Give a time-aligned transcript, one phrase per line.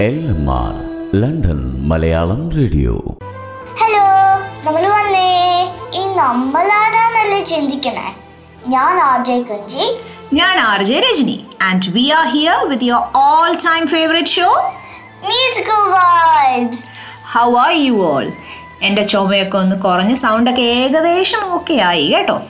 [0.00, 0.72] L M R
[1.20, 2.94] London Malayalam radio.
[3.80, 4.02] Hello
[4.66, 5.28] നമ്മൾ വന്നേ.
[5.94, 8.14] ഈ നമ്മളാരാന്നല്ലേ ചിന്തിക്കണേ?
[8.68, 9.84] ഞാൻ ആർ ജെ കുഞ്ചി
[10.34, 11.46] ഞാൻ R J Rajani.
[11.62, 14.48] And we are here with your all time favourite show
[15.24, 16.84] musical vibes
[17.34, 18.32] how are you all
[18.82, 22.42] എന്റെ ചുമയൊക്കെ ഒന്ന് കുറഞ്ഞ സൗണ്ടൊക്കെ ഏകദേശം ഓക്കെ ആയി കേട്ടോ.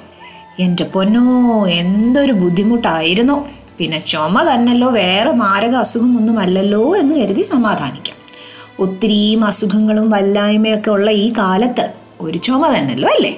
[0.59, 3.49] എന്റെ പൊന്നോ എന്തൊരു ബുദ്ധിമുട്ടായിരുന്നു.
[3.79, 8.17] പിന്നെ ചുമ തന്നല്ലോ വേറെ മാരക അസുഖമൊന്നുമല്ലല്ലോ എന്ന് കരുതി സമാധാനിക്കാം.
[8.79, 13.37] ഒത്തിരിയും അസുഖങ്ങളും വല്ലായ്മയൊക്കെ ഉള്ള ഈ കാലത്ത് ഒരു ചുമ തന്നല്ലോ അല്ലേ?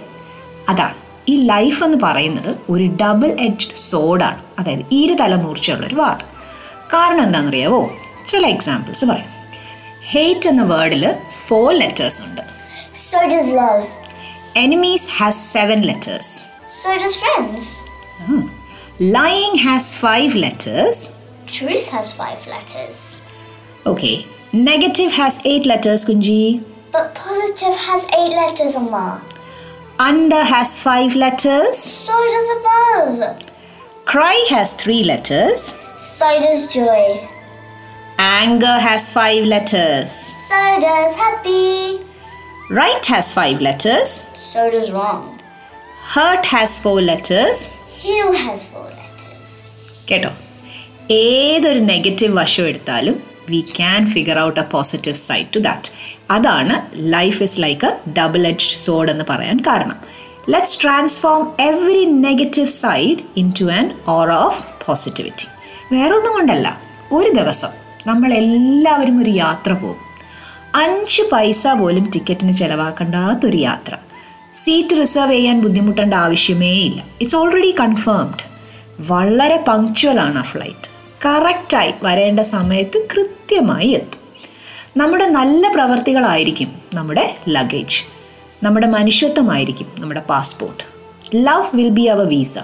[0.68, 0.94] അതാണ്.
[1.28, 4.42] ഈ ലൈഫ് എന്ന് പറയുന്നത് ഒരു ഡബിൾ എഡ്ജ് സോഡാണ്.
[4.58, 6.24] അതായത് ഇരു തലമൂർച്ചയുള്ള ഒരു വാർ
[6.94, 7.90] കാരണം എന്താണെന്നറിയാവോ?
[8.28, 9.28] ചില എക്സാമ്പിൾസ് പറയാം.
[10.10, 11.14] ഹേറ്റ് എന്ന വേർഡിൽ
[11.46, 12.40] ഫോർ ലെറ്റേഴ്സ് ഉണ്ട്.
[12.94, 13.86] So does love
[14.58, 16.44] enemies has seven letters
[16.82, 17.78] so does friends
[19.00, 21.16] Lying has five letters.
[21.46, 23.20] Truth has five letters.
[23.86, 24.26] Okay.
[24.52, 26.64] Negative has eight letters, Kunji.
[26.90, 29.22] But positive has eight letters, Amma.
[30.00, 31.78] Under has five letters.
[31.78, 33.44] So does above.
[34.04, 35.76] Cry has three letters.
[35.96, 37.28] So does joy.
[38.18, 40.10] Anger has five letters.
[40.10, 42.00] So does happy.
[42.68, 44.26] Right has five letters.
[44.34, 45.38] So does wrong.
[46.02, 47.70] Hurt has four letters.
[48.02, 49.52] Four letters.
[50.10, 50.30] കേട്ടോ.
[51.10, 55.92] ഏതൊരു negative വശം എടുത്താലും we can figure out a positive side to that
[56.30, 59.96] അതാണ് life is like a double edge sword എന്ന് പറയാൻ കാരണം.
[60.48, 63.18] Let's transform every negative side
[63.60, 65.46] into an aura of positivity
[65.94, 66.80] വേറൊന്നും കൊണ്ടല്ല
[67.12, 67.68] ഒരു ദിവസം
[68.06, 69.96] നമ്മൾ എല്ലാവരും ഒരു യാത്ര പോകും.
[70.74, 73.94] അഞ്ച് പൈസ പോലും ടിക്കറ്റിന് ചിലവാക്കേണ്ടാത്തൊരു യാത്ര.
[74.64, 77.04] സീറ്റ് റിസർവ് ചെയ്യാൻ ബുദ്ധിമുട്ടേണ്ട ആവശ്യമേ ഇല്ല.
[77.20, 78.44] ഇറ്റ്സ് ഓൾറെഡി കൺഫേംഡ്
[79.00, 80.88] വളരെ പങ്ക്ച്വൽ ആണ് ആ ഫ്ലൈറ്റ്
[81.26, 84.20] കറക്റ്റായി വരേണ്ട സമയത്ത് കൃത്യമായി എത്തും.
[84.96, 88.02] നമ്മുടെ നല്ല പ്രവർത്തികളായിരിക്കും നമ്മുടെ ലഗേജ്
[88.62, 90.84] നമ്മുടെ മനുഷ്യത്വമായിരിക്കും നമ്മുടെ passport
[91.36, 92.58] love will be our visa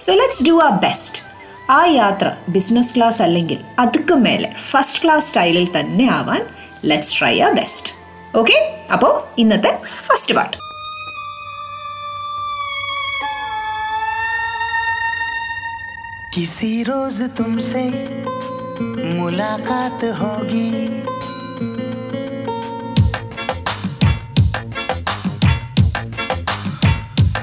[0.00, 1.22] so let's do our best
[1.70, 6.42] ആ യാത്ര ബിസിനസ് ക്ലാസ് അല്ലെങ്കിൽ അതുക്കും മേലെ ഫസ്റ്റ് ക്ലാസ് സ്റ്റൈലിൽ തന്നെ ആവാൻ
[6.84, 7.92] let's try a best
[8.38, 10.65] okay അപ്പോൾ ഇന്നത്തെ ഫസ്റ്റ് പാട്ട്
[16.36, 17.82] किसी रोज तुमसे
[19.16, 20.70] मुलाकात होगी।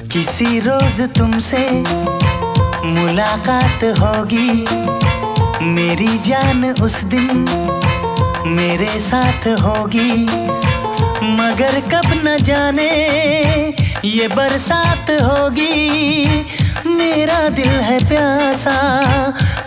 [0.07, 1.63] किसी रोज तुमसे
[2.85, 4.49] मुलाकात होगी।
[5.73, 7.45] मेरी जान उस दिन
[8.45, 10.11] मेरे साथ होगी।
[11.37, 12.91] मगर कब न जाने
[14.05, 15.73] ये बरसात होगी।
[16.97, 18.77] मेरा दिल है प्यासा,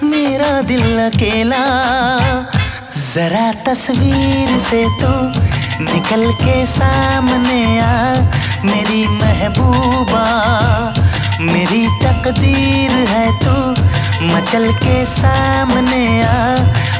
[0.02, 1.64] मेरा दिल अकेला।
[2.96, 5.12] जरा तस्वीर से तो
[5.84, 8.14] निकल के सामने आ,
[8.64, 10.24] मेरी महबूबा।
[11.40, 13.56] मेरी तकदीर है तू
[14.26, 16.56] मचल के सामने आ,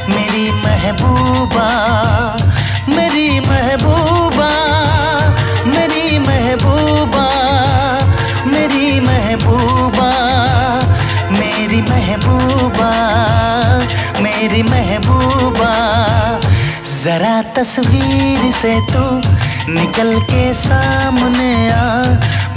[0.09, 1.67] मेरी महबूबा
[2.89, 4.86] मेरी महबूबा।
[17.07, 19.03] जरा तस्वीर से तू
[19.73, 22.03] निकल के सामने आ,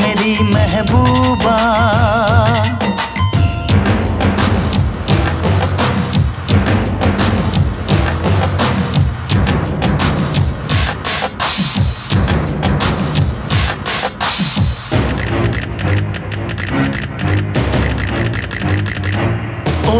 [0.02, 1.58] मेरी महबूबा।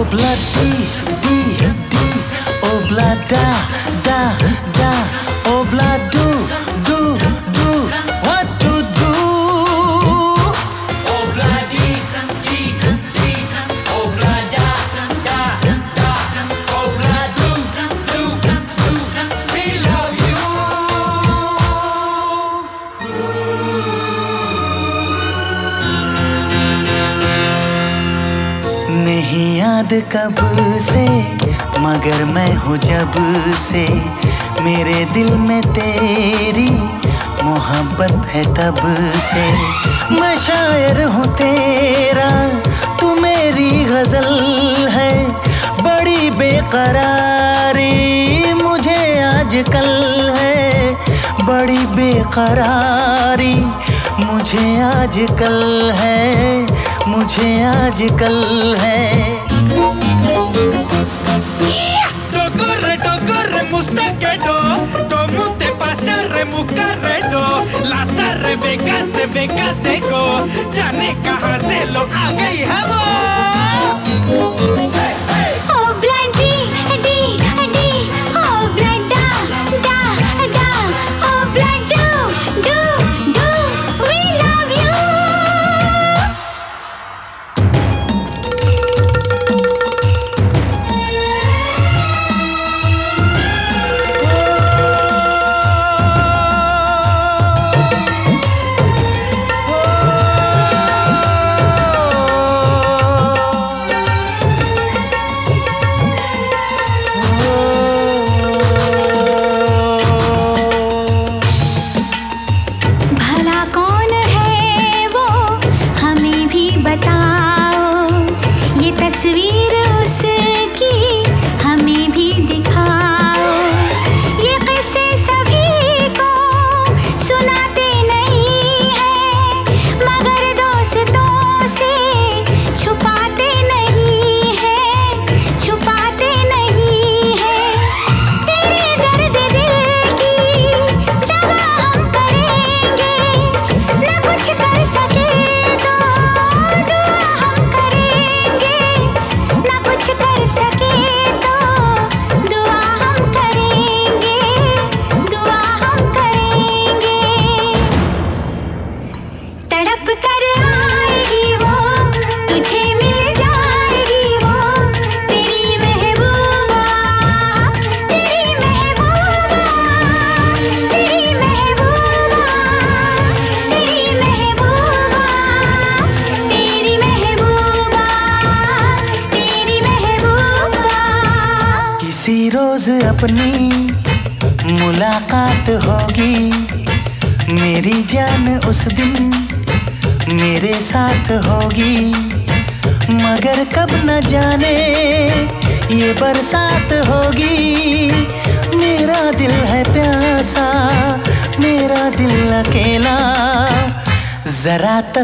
[0.01, 0.71] Obla di
[1.23, 1.39] di
[1.93, 2.07] di
[2.73, 4.60] Obla da da da 아.
[29.91, 30.37] याद कब
[30.79, 31.05] से,
[31.81, 33.13] मगर मैं हूँ जब
[33.59, 33.87] से।
[34.63, 36.71] मेरे दिल में तेरी
[37.45, 38.79] मोहब्बत है तब
[39.21, 39.45] से।
[40.15, 42.31] मैं शायर हूँ तेरा,
[43.01, 44.39] तू मेरी गज़ल
[44.91, 45.27] है।
[45.83, 47.93] बड़ी बेकरारी
[48.53, 50.95] मुझे आजकल है।
[51.43, 53.55] बड़ी बेकरारी
[54.25, 56.63] मुझे आजकल है,
[57.09, 59.40] मुझे आजकल है।
[64.39, 64.77] carrero,
[65.09, 67.65] ¿cómo te pasa remuscarrero?
[67.85, 73.01] La tarde vegase, vegase, go, chaneca, jardelo, haga y jabón.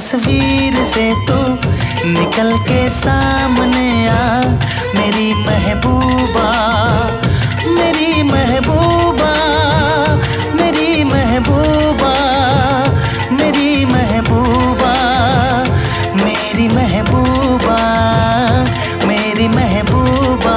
[0.07, 1.37] तस्वीर से तू
[2.09, 4.41] निकल के सामने आ।
[4.95, 6.45] मेरी महबूबा
[7.69, 9.33] मेरी महबूबा
[10.55, 12.13] मेरी महबूबा
[13.33, 14.93] मेरी महबूबा
[16.23, 17.81] मेरी महबूबा
[19.07, 20.57] मेरी महबूबा।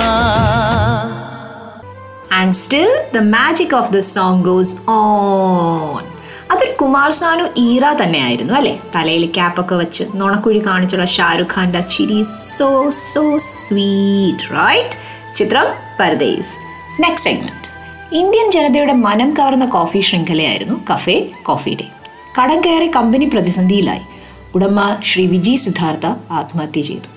[2.33, 6.08] And still the magic of the song goes on
[6.59, 8.79] അതൊരു കുമാർ സാനു ഈറ തന്നെയായിരുന്നു അല്ലേ?
[8.95, 14.97] തലയിൽ ക്യാപ്പൊക്കെ വെച്ച് നുണക്കുഴി കാണിച്ചുള്ള ഷാരുഖ് ഖാന്റെ ചിരി സോ സോ സ്വീറ്റ് റൈറ്റ്
[15.37, 15.67] ചിത്രം
[15.99, 16.59] പരദേസ്.
[17.01, 17.67] നെക്സ്റ്റ് സെഗ്മെന്റ്
[18.15, 21.87] ഇന്ത്യൻ ജനതയുടെ മനം കവർന്ന കോഫി ശൃംഖലയായിരുന്നു കഫേ കോഫി ഡേ.
[22.39, 24.05] കടം കയറി കമ്പനി പ്രതിസന്ധിയിലായി.
[24.55, 27.09] ഉടമ ശ്രീ വിജി സിദ്ധാർത്ഥ ആത്മഹത്യ ചെയ്തു.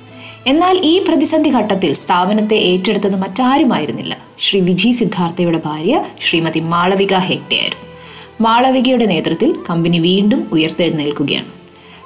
[0.46, 4.16] എന്നാൽ ഈ പ്രതിസന്ധി ഘട്ടത്തിൽ സ്ഥാപനത്തെ ഏറ്റെടുത്തത് മറ്റാരുമായിരുന്നില്ല.
[4.40, 7.91] ശ്രീ വിജി സിദ്ധാർത്ഥയുടെ ഭാര്യ ശ്രീമതി മാളവിക ഹെഗ്ഡെയായിരുന്നു.
[8.40, 11.46] മാളവികയുടെ നേതൃത്വത്തിൽ കമ്പനി വീണ്ടും ഉയർത്തെഴുന്നേൽക്കുകയാണ്.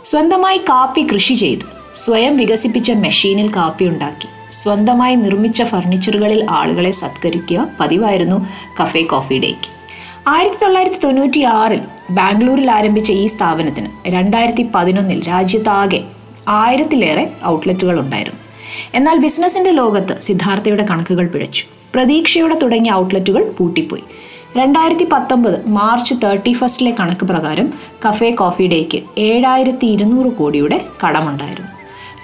[0.05, 1.61] സ്വന്തമായി കാപ്പി കൃഷി ചെയ്ത്
[1.94, 8.46] സ്വയം വികസിപ്പിച്ച മെഷീനിൽ കാപ്പി ഉണ്ടാക്കി സ്വന്തമായി നിർമ്മിച്ച ഫർണിച്ചറുകളിൽ ആളുകളെ സത്കരിക്കുക പതിവായിരുന്നു
[8.82, 9.76] കഫേ കോഫി ഡേക്ക്
[10.28, 16.00] ആയിരത്തി തൊള്ളായിരത്തി തൊണ്ണൂറ്റി ആറിൽ ബാംഗ്ലൂരിൽ ആരംഭിച്ച ഈ സ്ഥാപനത്തിന് രണ്ടായിരത്തി പതിനൊന്നിൽ രാജ്യത്താകെ
[16.48, 18.41] ആയിരത്തിലേറെ ഔട്ട്ലെറ്റുകൾ ഉണ്ടായിരുന്നു.
[18.94, 21.65] എന്നാൽ ബിസിനസിന്റെ ലോകത്ത് സിദ്ധാർത്ഥയുടെ കണക്കുകൾ പിഴച്ചു.
[21.94, 24.03] പ്രതീക്ഷയോടെ തുടങ്ങിയ ഔട്ട്ലെറ്റുകൾ പൂട്ടിപ്പോയി.
[24.56, 27.72] രണ്ടായിരത്തി പത്തൊമ്പത് മാർച്ച് തേർട്ടി ഫസ്റ്റിലെ കണക്ക് പ്രകാരം
[28.05, 31.72] കഫേ കോഫി ഡേക്ക് ഏഴായിരത്തി ഇരുന്നൂറ് കോടിയുടെ കടമുണ്ടായിരുന്നു.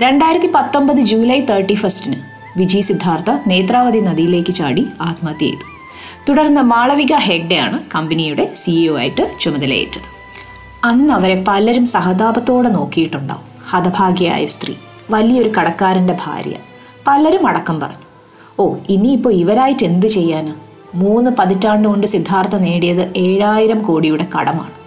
[0.01, 2.17] രണ്ടായിരത്തി പത്തൊമ്പത് ജൂലൈ തേർട്ടി ഫസ്റ്റിന്
[2.59, 5.67] വിജി സിദ്ധാർത്ഥ നേത്രാവതി നദിയിലേക്ക് ചാടി ആത്മഹത്യ ചെയ്തു.
[6.29, 10.09] തുടർന്ന് മാളവിക ഹെഗ്ഡെയാണ് കമ്പനിയുടെ സിഇഒ ആയിട്ട് ചുമതലയേറ്റത്.
[10.85, 13.47] അന്ന് അവരെ പലരും സഹതാപത്തോടെ നോക്കിയിട്ടുണ്ടാവും.
[13.71, 14.75] ഹതഭാഗ്യയായ സ്ത്രീ
[15.11, 16.57] വലിയൊരു കടക്കാരന്റെ ഭാര്യ
[17.07, 18.09] പലരും അടക്കം പറഞ്ഞു
[18.59, 20.72] ഓ ഇനിയിപ്പോൾ ഇവരായിട്ട് എന്ത് ചെയ്യാന്?
[20.95, 24.83] മൂന്ന് പതിറ്റാണ്ട് കൊണ്ട് സിദ്ധാർത്ഥ നേടിയത് ഏഴായിരം കോടിയുടെ കടമാണ്.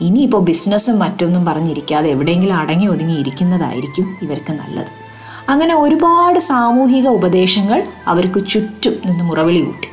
[0.00, 4.86] ഇനിയിപ്പോൾ ബിസിനസ്സും മറ്റൊന്നും പറഞ്ഞിരിക്കാതെ എവിടെയെങ്കിലും അടങ്ങി ഒതുങ്ങി ഇരിക്കുന്നതായിരിക്കും ഇവർക്ക് നല്ലത്.
[5.50, 9.88] അങ്ങനെ ഒരുപാട് സാമൂഹിക ഉപദേശങ്ങൾ അവർക്ക് ചുറ്റും നിന്ന് മുറവിളി കൂട്ടി.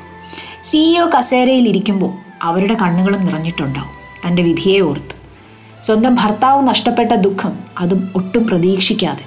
[0.64, 5.16] സിഇഒ കസേരയിൽ ഇരിക്കുമ്പോൾ അവരുടെ കണ്ണുകളും നിറഞ്ഞിട്ടുണ്ടാവും തന്റെ വിധിയെ ഓർത്ത്.
[5.84, 9.26] സ്വന്തം ഭർത്താവ് നഷ്ടപ്പെട്ട ദുഃഖം അതും ഒട്ടും പ്രതീക്ഷിക്കാതെ.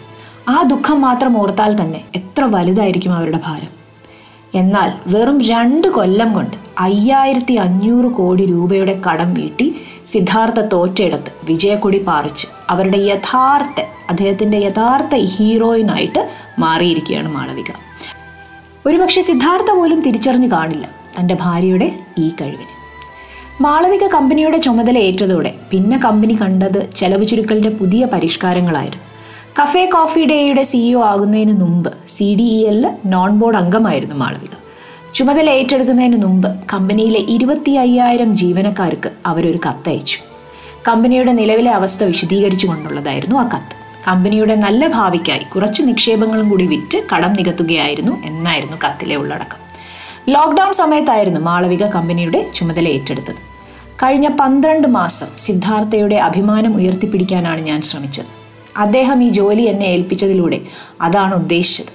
[0.49, 3.78] ആ ദുഃഖം മാത്രം ഓർത്താൽ തന്നെ എത്ര വലുതായിരിക്കും അവരുടെ ഭാരം.
[4.55, 9.75] എന്നാൽ വെറും രണ്ട് കൊല്ലം കൊണ്ട് അയ്യായിരത്തി അഞ്ഞൂറ് കോടി രൂപയുടെ കടം വീട്ടി
[10.07, 16.29] സിദ്ധാർത്ഥ തോറ്റയിടത്ത് വിജയക്കൊടി പാറിച്ച് അവരുടെ യഥാർത്ഥ അദ്ദേഹത്തിന്റെ യഥാർത്ഥ ഹീറോയിനായിട്ട്
[16.59, 17.73] മാറിയിരിക്കുകയാണ് മാളവിക.
[18.87, 20.89] ഒരുപക്ഷെ സിദ്ധാർത്ഥ പോലും തിരിച്ചറിഞ്ഞു കാണില്ല
[21.19, 22.75] തന്റെ ഭാര്യയുടെ ഈ കഴിവിന്.
[23.61, 29.08] മാളവിക കമ്പനിയുടെ ചുമതല ഏറ്റതോടെ പിന്നെ കമ്പനി കണ്ടത് ചെലവ് ചുരുക്കലിന്റെ പുതിയ പരിഷ്കാരങ്ങളായിരുന്നു.
[29.63, 34.55] കഫേ കോഫി ഡേയുടെ സിഇഒ ആകുന്നതിന് മുമ്പ് സി ഡി ഇ എല്ലിൽ നോൺ ബോർഡ് അംഗമായിരുന്നു മാളവിക.
[35.15, 40.19] ചുമതല ഏറ്റെടുക്കുന്നതിന് മുമ്പ് കമ്പനിയിലെ ഇരുപത്തി അയ്യായിരം ജീവനക്കാർക്ക് അവരൊരു കത്തയച്ചു.
[40.89, 43.75] കമ്പനിയുടെ നിലവിലെ അവസ്ഥ വിശദീകരിച്ചു കൊണ്ടുള്ളതായിരുന്നു ആ കത്ത്.
[44.09, 49.61] കമ്പനിയുടെ നല്ല ഭാവിക്കായി കുറച്ച് നിക്ഷേപങ്ങളും കൂടി വിറ്റ് കടം നികത്തുകയായിരുന്നു എന്നായിരുന്നു കത്തിലെ ഉള്ളടക്കം.
[50.29, 53.41] ലോക്ക്ഡൗൺ സമയത്തായിരുന്നു മാളവിക കമ്പനിയുടെ ചുമതല ഏറ്റെടുത്തത്.
[54.03, 58.39] കഴിഞ്ഞ പന്ത്രണ്ട് മാസം സിദ്ധാർത്ഥയുടെ അഭിമാനം ഉയർത്തിപ്പിടിക്കാനാണ് ഞാൻ ശ്രമിച്ചത്.
[58.77, 60.61] അദ്ദേഹം ഈ ജോലി എന്നെ ഏൽപ്പിച്ചതിലൂടെ
[61.01, 61.93] അതാണ് ഉദ്ദേശിച്ചത്.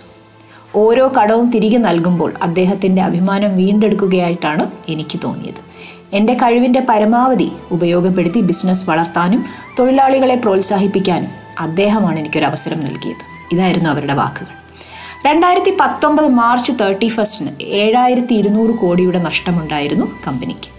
[0.76, 5.74] ഓരോ കടവും തിരികെ നൽകുമ്പോൾ അദ്ദേഹത്തിന്റെ അഭിമാനം വീണ്ടെടുക്കുകയായിട്ടാണ് എനിക്ക് തോന്നിയത്.
[6.14, 9.46] എന്റെ കഴിവിന്റെ പരമാവധി ഉപയോഗപ്പെടുത്തി ബിസിനസ് വളർത്താനും
[9.80, 13.24] തൊഴിലാളികളെ പ്രോത്സാഹിപ്പിക്കാനും അദ്ദേഹമാണ് എനിക്കൊരു അവസരം നൽകിയത്.
[13.52, 14.52] ഇതായിരുന്നു അവരുടെ വാക്കുകൾ.
[15.26, 20.70] രണ്ടായിരത്തി പത്തൊമ്പത് മാർച്ച് തേർട്ടി ഫസ്റ്റിന് ഏഴായിരത്തി ഇരുന്നൂറ് കോടിയുടെ നഷ്ടമുണ്ടായിരുന്നു കമ്പനിക്ക്.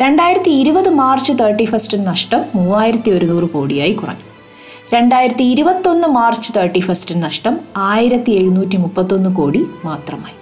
[0.00, 4.31] രണ്ടായിരത്തി ഇരുപത് മാർച്ച് തേർട്ടി ഫസ്റ്റിന് നഷ്ടം മൂവായിരത്തി ഒരുന്നൂറ് കോടിയായി കുറഞ്ഞു.
[4.94, 10.34] രണ്ടായിരത്തി ഇരുപത്തൊന്ന് മാർച്ച് തേർട്ടി ഫസ്റ്റിന് നഷ്ടം ആയിരത്തി എഴുന്നൂറ്റി മുപ്പത്തൊന്ന് കോടി മാത്രമായി.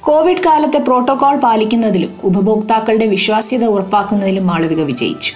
[0.00, 5.32] കോവിഡ് കാലത്തെ പ്രോട്ടോകോൾ പാലിക്കുന്നതിലും ഉപഭോക്താക്കളുടെ വിശ്വാസ്യത ഉറപ്പാക്കുന്നതിലും മാളവിക വിജയിച്ചു.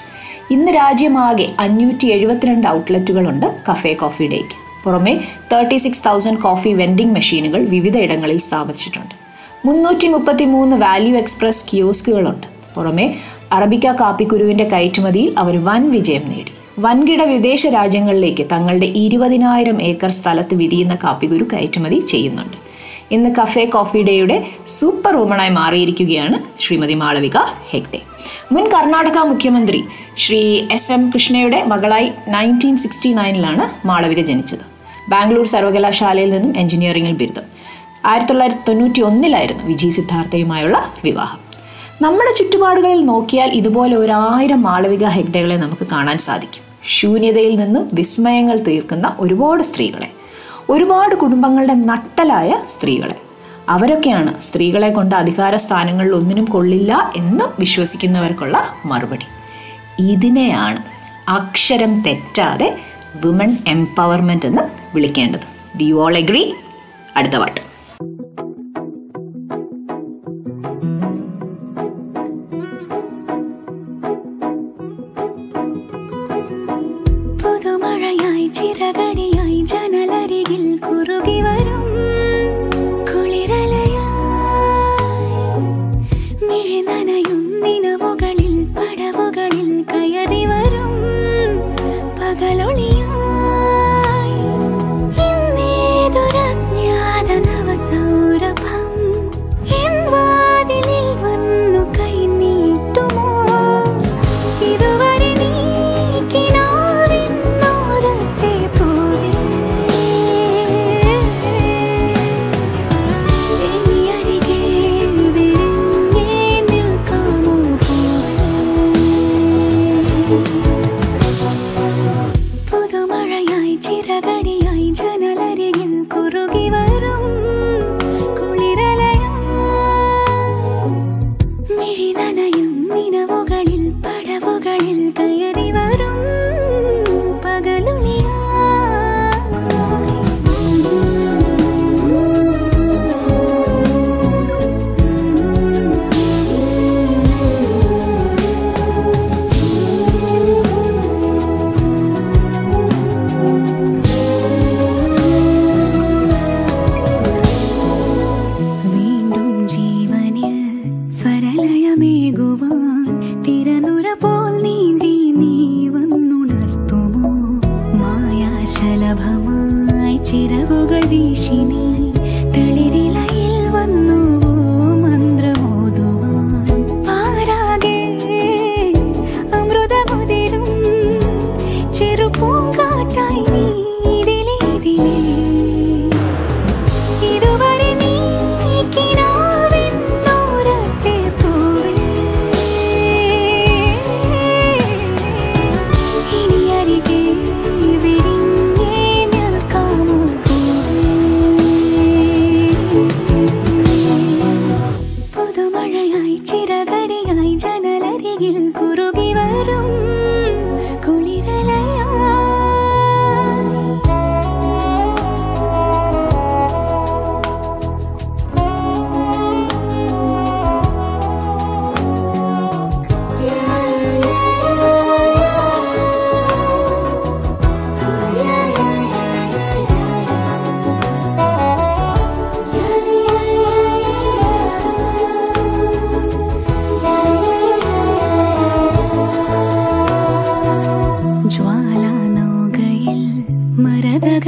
[0.50, 5.14] ഇന്ന് രാജ്യമാകെ അഞ്ഞൂറ്റി എഴുപത്തിരണ്ട് ഔട്ട്ലെറ്റുകളുണ്ട് കഫേ കോഫി ഡേക്ക് പുറമെ
[5.52, 9.14] thirty six thousand coffee vending മെഷീനുകൾ വിവിധ ഇടങ്ങളിൽ സ്ഥാപിച്ചിട്ടുണ്ട്.
[9.64, 12.46] മുന്നൂറ്റി മുപ്പത്തി മൂന്ന് വാല്യൂ എക്സ്പ്രസ് കിയോസ്കുകളുണ്ട്.
[12.74, 13.14] പുറമെ
[13.52, 16.52] അറബിക്ക കാപ്പിക്കുരുവിന്റെ കയറ്റുമതിയിൽ അവർ വൻ വിജയം നേടി.
[16.84, 22.56] വൻകിട വിദേശ രാജ്യങ്ങളിലേക്ക് തങ്ങളുടെ ഇരുപതിനായിരം ഏക്കർ സ്ഥലത്ത് വിരിയുന്ന കാപ്പിക്കുരു കയറ്റുമതി ചെയ്യുന്നുണ്ട്.
[23.14, 27.38] ഇന്ന് കഫേ കോഫി ഡേയുടെ സൂപ്പർ വുമണായി മാറിയിരിക്കുകയാണ് ശ്രീമതി മാളവിക
[27.70, 28.00] ഹെഗ്ഡെ.
[28.52, 29.80] മുൻ കർണാടക മുഖ്യമന്ത്രി
[30.24, 30.42] ശ്രീ
[30.76, 34.64] എസ് എം കൃഷ്ണയുടെ മകളായി നയന്റീൻ സിക്സ്റ്റി നയനിലാണ് മാളവിക ജനിച്ചത്.
[35.08, 37.48] ബാംഗ്ലൂർ സർവകലാശാലയിൽ നിന്നും എഞ്ചിനീയറിംഗിൽ ബിരുദം.
[38.10, 41.40] ആയിരത്തി തൊള്ളായിരത്തി തൊണ്ണൂറ്റി ഒന്നിലായിരുന്നു വിജി സിദ്ധാർത്ഥയുമായുള്ള വിവാഹം.
[42.02, 46.65] നമ്മുടെ ചുറ്റുപാടുകളിൽ നോക്കിയാൽ ഇതുപോലെ ഒരായിരം മാളവിക ഹെഗ്ഡകളെ നമുക്ക് കാണാൻ സാധിക്കും.
[46.86, 50.12] ശൂന്യതയിൽ നിന്നും വിസ്മയങ്ങൾ തീർക്കുന്ന ഒരുപാട് സ്ത്രീകളെ
[50.70, 53.14] ഒരുപാട് കുടുംബങ്ങളുടെ നട്ടലായ സ്ത്രീകളെ.
[53.68, 59.26] അവരൊക്കെയാണ് സ്ത്രീകളെ കൊണ്ട് അധികാര സ്ഥാനങ്ങളിൽ ഒന്നിനും കൊള്ളില്ല എന്ന് വിശ്വസിക്കുന്നവർക്കുള്ള മറുപടി.
[59.98, 60.84] ഇതിനെയാണ്
[61.28, 62.78] അക്ഷരം തെറ്റാതെ
[63.24, 64.62] വുമൺ എംപവർമെന്റ് എന്ന്
[64.94, 65.78] വിളിക്കേണ്ടത്.
[65.78, 66.54] ഡി യു ഓൾ എഗ്രി
[67.16, 67.65] അടുത്ത പാട്ട്.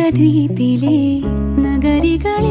[0.07, 0.97] ലക്ഷദ്വീപിലെ
[1.63, 2.46] നഗരികളിൽ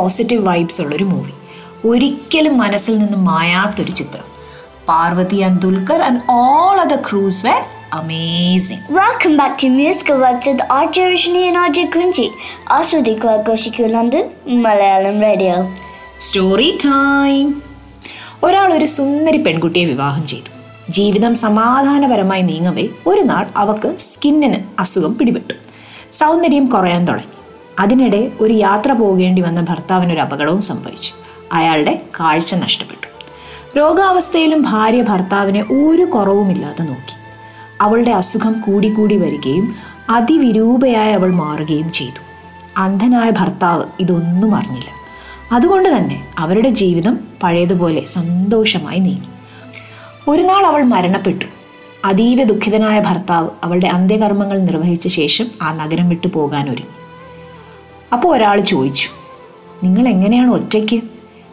[0.00, 1.32] പോസിറ്റീവ് വൈബ്സ് ഉള്ളൊരു മൂവി
[1.88, 4.26] ഒരിക്കലും മനസ്സിൽ നിന്ന് മായാത്തൊരു ചിത്രം.
[4.88, 10.60] Parvathy and Dulquer and all other crews were amazing Welcome back to Musical Vibes with
[10.82, 12.26] RJ Roshni and RJ Kunji.
[12.70, 14.24] ആസ്വദിക്കുക Agoshiku London
[14.66, 15.56] Malayalam radio
[16.18, 17.62] story time
[18.44, 20.50] ഒരാൾ ഒരു സുന്ദരി പെൺകുട്ടിയെ വിവാഹം ചെയ്തു.
[20.90, 25.54] ജീവിതം സമാധാനപരമായി നീങ്ങവേ ഒരു നാൾ അവക്ക് സ്കിന്നിന് അസുഖം പിടിപെട്ടു.
[26.12, 27.39] സൗന്ദര്യം കുറയാൻ തുടങ്ങി.
[27.80, 31.12] അതിനിടെ ഒരു യാത്ര പോകേണ്ടി വന്ന ഭർത്താവിന് ഒരു അപകടവും സംഭവിച്ചു.
[31.52, 33.06] അയാളുടെ കാഴ്ച നഷ്ടപ്പെട്ടു.
[33.78, 37.14] രോഗാവസ്ഥയിലും ഭാര്യ ഭർത്താവിനെ ഒരു കുറവുമില്ലാതെ നോക്കി.
[37.80, 39.74] അവളുടെ അസുഖം കൂടിക്കൂടി വരികയും
[40.10, 42.20] അതിവിരൂപയായി അവൾ മാറുകയും ചെയ്തു.
[42.76, 44.90] അന്ധനായ ഭർത്താവ് ഇതൊന്നും അറിഞ്ഞില്ല.
[45.52, 49.28] അതുകൊണ്ട് തന്നെ അവരുടെ ജീവിതം പഴയതുപോലെ സന്തോഷമായി നീങ്ങി.
[50.28, 51.44] ഒരു നാൾ അവൾ മരണപ്പെട്ടു.
[52.04, 56.99] അതീവ ദുഃഖിതനായ ഭർത്താവ് അവളുടെ അന്ത്യകർമ്മങ്ങൾ നിർവഹിച്ച ശേഷം ആ നഗരം വിട്ടു പോകാൻ ഒരുങ്ങി
[58.12, 59.08] അപ്പോൾ ഒരാൾ ചോദിച്ചു
[59.84, 61.00] നിങ്ങൾ എങ്ങനെയാണ് ഒറ്റയ്ക്ക്?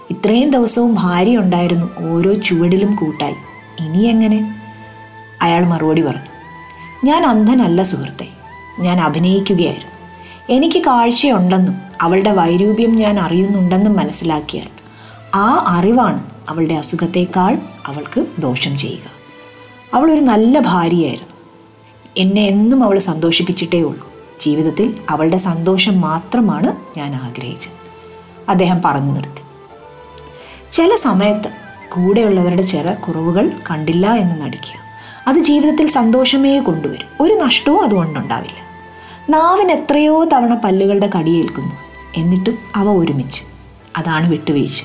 [0.09, 3.35] ഇത്രയും ദിവസവും ഭാര്യ ഉണ്ടായിരുന്നു ഓരോ ചുവടിലും കൂട്ടായി.
[3.79, 4.61] ഇനി എങ്ങനെ?
[5.41, 6.31] അയാൾ മറുപടി പറഞ്ഞു
[7.03, 8.27] ഞാൻ അന്ധനല്ല സുഹൃത്തെ
[8.79, 9.91] ഞാൻ അഭിനയിക്കുകയായിരുന്നു.
[10.49, 14.67] എനിക്ക് കാഴ്ചയുണ്ടെന്നും അവളുടെ വൈരൂപ്യം ഞാൻ അറിയുന്നുണ്ടെന്നും മനസ്സിലാക്കിയാൽ
[15.35, 19.11] ആ അറിവാണ് അവളുടെ അസുഖത്തേക്കാൾ അവൾക്ക് ദോഷം ചെയ്യുക.
[19.93, 21.35] അവളൊരു നല്ല ഭാര്യയായിരുന്നു.
[22.17, 24.16] എന്നെ എന്നും അവൾ സന്തോഷിപ്പിച്ചിട്ടേ ഉള്ളൂ.
[24.41, 27.71] ജീവിതത്തിൽ അവളുടെ സന്തോഷം മാത്രമാണ് ഞാൻ ആഗ്രഹിച്ചത്.
[28.49, 29.41] അദ്ദേഹം പറഞ്ഞു നിർത്തി.
[30.71, 31.49] ചില സമയത്ത്
[31.89, 34.87] കൂടെയുള്ളവരുടെ ചില കുറവുകൾ കണ്ടില്ല എന്ന് നടിക്കുക.
[35.27, 37.23] അത് ജീവിതത്തിൽ സന്തോഷമേ കൊണ്ടുവരും.
[37.25, 38.67] ഒരു നഷ്ടവും അതുകൊണ്ടുണ്ടാവില്ല.
[39.29, 41.75] നാവിന് എത്രയോ തവണ പല്ലുകളുടെ കടിയേൽക്കുന്നു.
[42.17, 43.43] എന്നിട്ടും അവ ഒരുമിച്ച്.
[43.97, 44.83] അതാണ് വിട്ടുവീഴ്ച.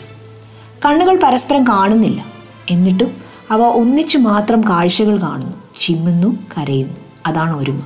[0.86, 2.24] കണ്ണുകൾ പരസ്പരം കാണുന്നില്ല.
[2.70, 3.16] എന്നിട്ടും
[3.50, 5.56] അവ ഒന്നിച്ചു മാത്രം കാഴ്ചകൾ കാണുന്നു.
[5.80, 6.94] ചിമ്മുന്നു കരയുന്നു.
[7.26, 7.82] അതാണ് ഒരുമ.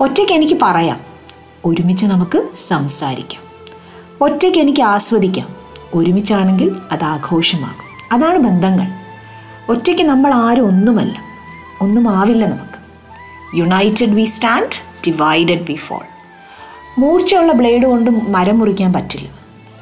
[0.00, 1.00] ഒറ്റയ്ക്ക് എനിക്ക് പറയാം.
[1.64, 3.42] ഒരുമിച്ച് നമുക്ക് സംസാരിക്കാം.
[4.20, 5.48] ഒറ്റയ്ക്ക് എനിക്ക് ആസ്വദിക്കാം.
[5.94, 8.12] ഒരുമിച്ചാണെങ്കിൽ അത് ആഘോഷമാകും.
[8.12, 8.86] അതാണ് ബന്ധങ്ങൾ.
[9.68, 11.16] ഒറ്റയ്ക്ക് നമ്മൾ ആരും ഒന്നുമല്ല.
[11.80, 12.74] ഒന്നും ആവില്ല നമുക്ക്.
[13.56, 16.04] United we stand divided we fall
[16.98, 19.28] മൂർച്ചയുള്ള ബ്ലേഡ് കൊണ്ട് മരം മുറിക്കാൻ പറ്റില്ല.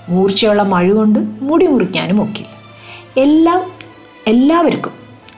[0.09, 2.49] മൂർച്ചയുള്ള മഴ കൊണ്ട് മുടി മുറിക്കാനും ഒക്കില്ല.
[3.17, 3.73] എല്ലാം
[4.27, 4.93] എല്ലാവർക്കും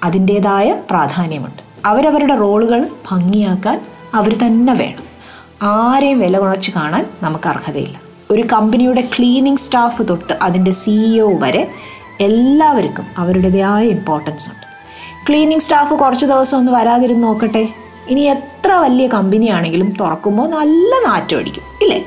[0.05, 1.63] അതിന്റേതായ പ്രാധാന്യമുണ്ട്.
[1.87, 3.81] അവരവരുടെ റോളുകൾ ഭംഗിയാക്കാൻ
[4.15, 5.15] അവർ തന്നെ വേണം.
[5.63, 8.01] ആരെയും വില കുറച്ച് കാണാൻ നമുക്ക് അർഹതയില്ല.
[8.31, 11.71] ഒരു കമ്പനിയുടെ ക്ലീനിങ് സ്റ്റാഫ് തൊട്ട് അതിന്റെ സിഇഒ വരെ
[12.21, 14.67] എല്ലാവർക്കും അവരുടേതായ ഇമ്പോർട്ടൻസ് ഉണ്ട്.
[15.29, 17.69] ക്ലീനിങ് സ്റ്റാഫ് കുറച്ച് ദിവസം ഒന്ന് വരാതിരുന്ന് നോക്കട്ടെ.
[18.09, 22.05] ഇനി എത്ര വലിയ കമ്പനിയാണെങ്കിലും തുറക്കുമ്പോൾ നല്ല നാറ്റമടിക്കും ഇല്ലേ?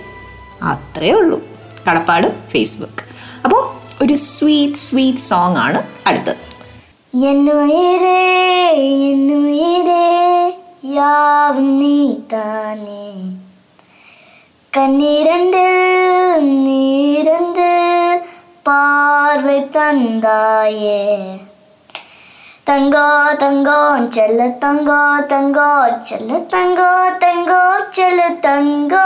[0.63, 1.41] അത്രേ ഉള്ളൂ.
[1.89, 3.03] കടപ്പാട് ഫേസ്ബുക്ക്
[3.43, 3.69] അപ്പോൾ
[4.03, 6.35] ഒരു സ്വീറ്റ് സ്വീറ്റ് സോങ് ആണ് അടുത്തത്.
[7.17, 8.19] എന്നുയരേ
[9.11, 10.56] എന്നുയരേ
[10.95, 13.06] யாவும் தானே
[14.73, 17.71] கண்ணிரண்டில் நீரந்து
[18.63, 21.02] பார்வை தந்தாயே.
[22.69, 23.08] தங்கோ
[23.41, 25.00] தங்கோ செல்ல தங்கோ
[25.34, 25.69] தங்கோ
[26.02, 26.91] செல்ல தங்கோ
[27.23, 29.06] தங்கோ செல்ல தங்கோ.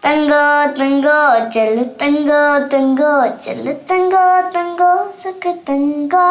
[0.00, 0.44] தங்கோ
[0.80, 2.42] தங்கோ செல்ல தங்கோ
[2.74, 4.92] தங்கோ செல்ல தங்கோ தங்கோ
[5.22, 6.28] சுக்கு தங்கோ.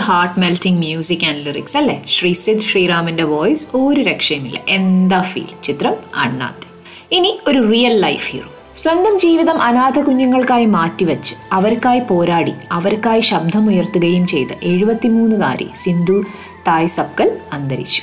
[0.09, 2.05] heart melting music and lyrics അല്ലേ?
[2.09, 4.59] ശ്രീ സിദ് ശ്രീറാമിന്റെ വോയിസ് ഒരു രക്ഷയുമില്ല.
[4.69, 6.67] എന്താ ഫീൽ ചിത്രം അണ്ണാത്ത.
[7.11, 14.47] ഇനി ഒരു റിയൽ ലൈഫ് ഹീറോ സ്വന്തം ജീവിതം അനാഥ കുഞ്ഞുങ്ങൾക്കായി മാറ്റിവെച്ച് അവർക്കായി പോരാടി അവർക്കായി ശബ്ദമുയർത്തുകയും ചെയ്ത
[14.63, 16.23] എഴുപത്തിമൂന്നുകാരി സിന്ധു
[16.67, 18.01] തായ് സബ്കൽ അന്തരിച്ചു.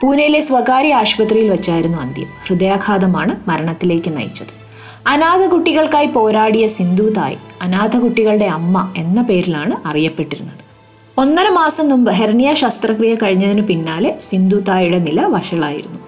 [0.00, 2.26] പൂനെയിലെ സ്വകാര്യ ആശുപത്രിയിൽ വെച്ചായിരുന്നു അന്ത്യം.
[2.46, 4.54] ഹൃദയാഘാതമാണ് മരണത്തിലേക്ക് നയിച്ചത്.
[5.06, 10.67] അനാഥ കുട്ടികൾക്കായി പോരാടിയ സിന്ധു തായ് അനാഥ കുട്ടികളുടെ അമ്മ എന്ന പേരിലാണ് അറിയപ്പെട്ടിരുന്നത്.
[11.20, 15.98] ഒന്നര മാസം മുമ്പ് ഹെർണിയ ശസ്ത്രക്രിയ കഴിഞ്ഞതിന് പിന്നാലെ സിന്ധു തായുടെ നില വഷളായിരുന്നു.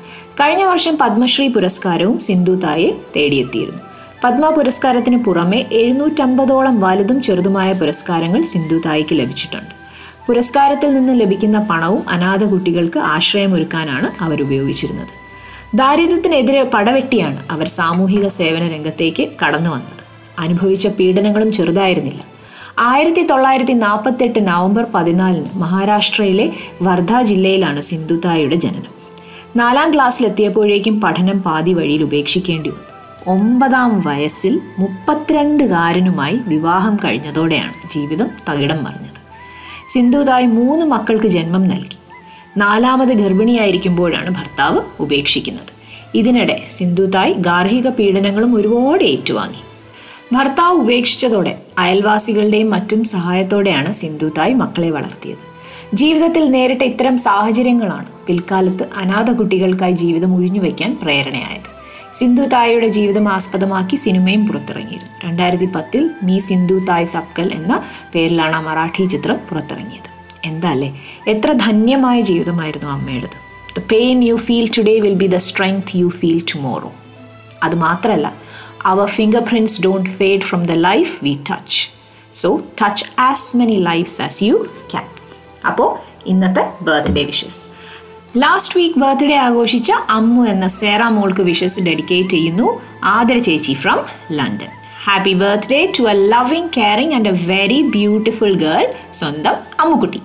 [0.41, 3.83] കഴിഞ്ഞ വർഷം പത്മശ്രീ പുരസ്കാരവും സിന്ധു തായെ തേടിയെത്തിയിരുന്നു.
[4.25, 9.75] പത്മ പുരസ്കാരത്തിന് പുറമെ എഴുന്നൂറ്റമ്പതോളം വലുതും ചെറുതുമായ പുരസ്കാരങ്ങൾ സിന്ധു തായിക്ക് ലഭിച്ചിട്ടുണ്ട്.
[10.27, 15.15] പുരസ്കാരത്തിൽ നിന്ന് ലഭിക്കുന്ന പണവും അനാഥ കുട്ടികൾക്ക് ആശ്രയമൊരുക്കാനാണ് അവരുപയോഗിച്ചിരുന്നത്
[15.75, 20.03] ദാരിദ്ര്യത്തിനെതിരെ പടവെട്ടിയാണ് അവർ സാമൂഹിക സേവന രംഗത്തേക്ക് കടന്നു വന്നത്.
[20.39, 22.30] അനുഭവിച്ച പീഡനങ്ങളും ചെറുതായിരുന്നില്ല.
[22.79, 26.53] ആയിരത്തി തൊള്ളായിരത്തി നാൽപ്പത്തെട്ട് നവംബർ പതിനാലിന് മഹാരാഷ്ട്രയിലെ
[26.83, 29.01] വർധ ജില്ലയിലാണ് സിന്ധുതായുടെ ജനനം.
[29.57, 32.91] നാലാം ക്ലാസ്സിലെത്തിയപ്പോഴേക്കും പഠനം പാതി വഴിയിൽ ഉപേക്ഷിക്കേണ്ടി വന്നു.
[33.27, 39.21] ഒമ്പതാം വയസ്സിൽ മുപ്പത്തിരണ്ടുകാരനുമായി വിവാഹം കഴിഞ്ഞതോടെയാണ് ജീവിതം തകിടം മറിഞ്ഞത്.
[39.89, 41.99] സിന്ധുതായ് മൂന്ന് മക്കൾക്ക് ജന്മം നൽകി.
[42.57, 45.71] നാലാമത് ഗർഭിണിയായിരിക്കുമ്പോഴാണ് ഭർത്താവ് ഉപേക്ഷിക്കുന്നത്.
[46.15, 49.70] ഇതിനിടെ സിന്ധുതായ് ഗാർഹിക പീഡനങ്ങളും ഒരുപാട് ഏറ്റുവാങ്ങി.
[50.33, 55.37] ഭർത്താവ് ഉപേക്ഷിച്ചതോടെ അയൽവാസികളുടെയും മറ്റും സഹായത്തോടെയാണ് സിന്ധുതായ് മക്കളെ വളർത്തിയത്.
[55.95, 61.71] ജീവിതത്തിൽ നേരിട്ട ഇത്തരം സാഹചര്യങ്ങളാണ് പിൽക്കാലത്ത് അനാഥ കുട്ടികൾക്കായി ജീവിതം ഒഴിഞ്ഞുവെക്കാൻ പ്രേരണയായത്.
[62.15, 65.29] സിന്ധു തായയുടെ ജീവിതം ആസ്പദമാക്കി സിനിമയും പുറത്തിറങ്ങിയിരുന്നു.
[65.29, 67.83] രണ്ടായിരത്തി പത്തിൽ മീ സിന്ധു തായ് സബ്കൽ എന്ന
[68.15, 70.11] പേരിലാണ് ആ മറാഠി ചിത്രം പുറത്തിറങ്ങിയത്.
[70.45, 71.01] എന്താ അല്ലേ?
[71.29, 73.81] എത്ര ധന്യമായ ജീവിതമായിരുന്നു അമ്മയുടേത്.
[73.81, 76.93] The pain you feel today will be the strength you feel tomorrow
[77.63, 78.50] അത് മാത്രമല്ല
[78.85, 81.75] അവർ fingerprints don't fade from the life we touch.
[82.33, 84.57] So touch as many lives as you
[84.89, 85.07] can.
[85.67, 85.89] അപ്പോൾ
[86.27, 87.63] ഇന്നത്തെ birthday wishes
[88.37, 92.67] last week birthday ആഘോഷിച്ച Ammu എന്ന സേറ മോൾക്ക് wishes dedicate ചെയ്യുന്നു
[93.15, 93.99] ആദര ചേച്ചി from
[94.39, 94.71] London
[95.07, 98.85] happy birthday to a loving caring and a very beautiful girl
[99.21, 100.21] സ്വന്തം Ammukutty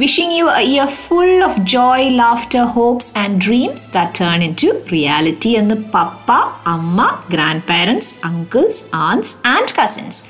[0.00, 5.48] wishing you a year full of joy laughter hopes and dreams that turn into reality
[5.48, 6.28] എന്ന് പപ്പ
[6.66, 6.98] അമ്മ
[7.70, 10.20] grandparents uncles aunts and cousins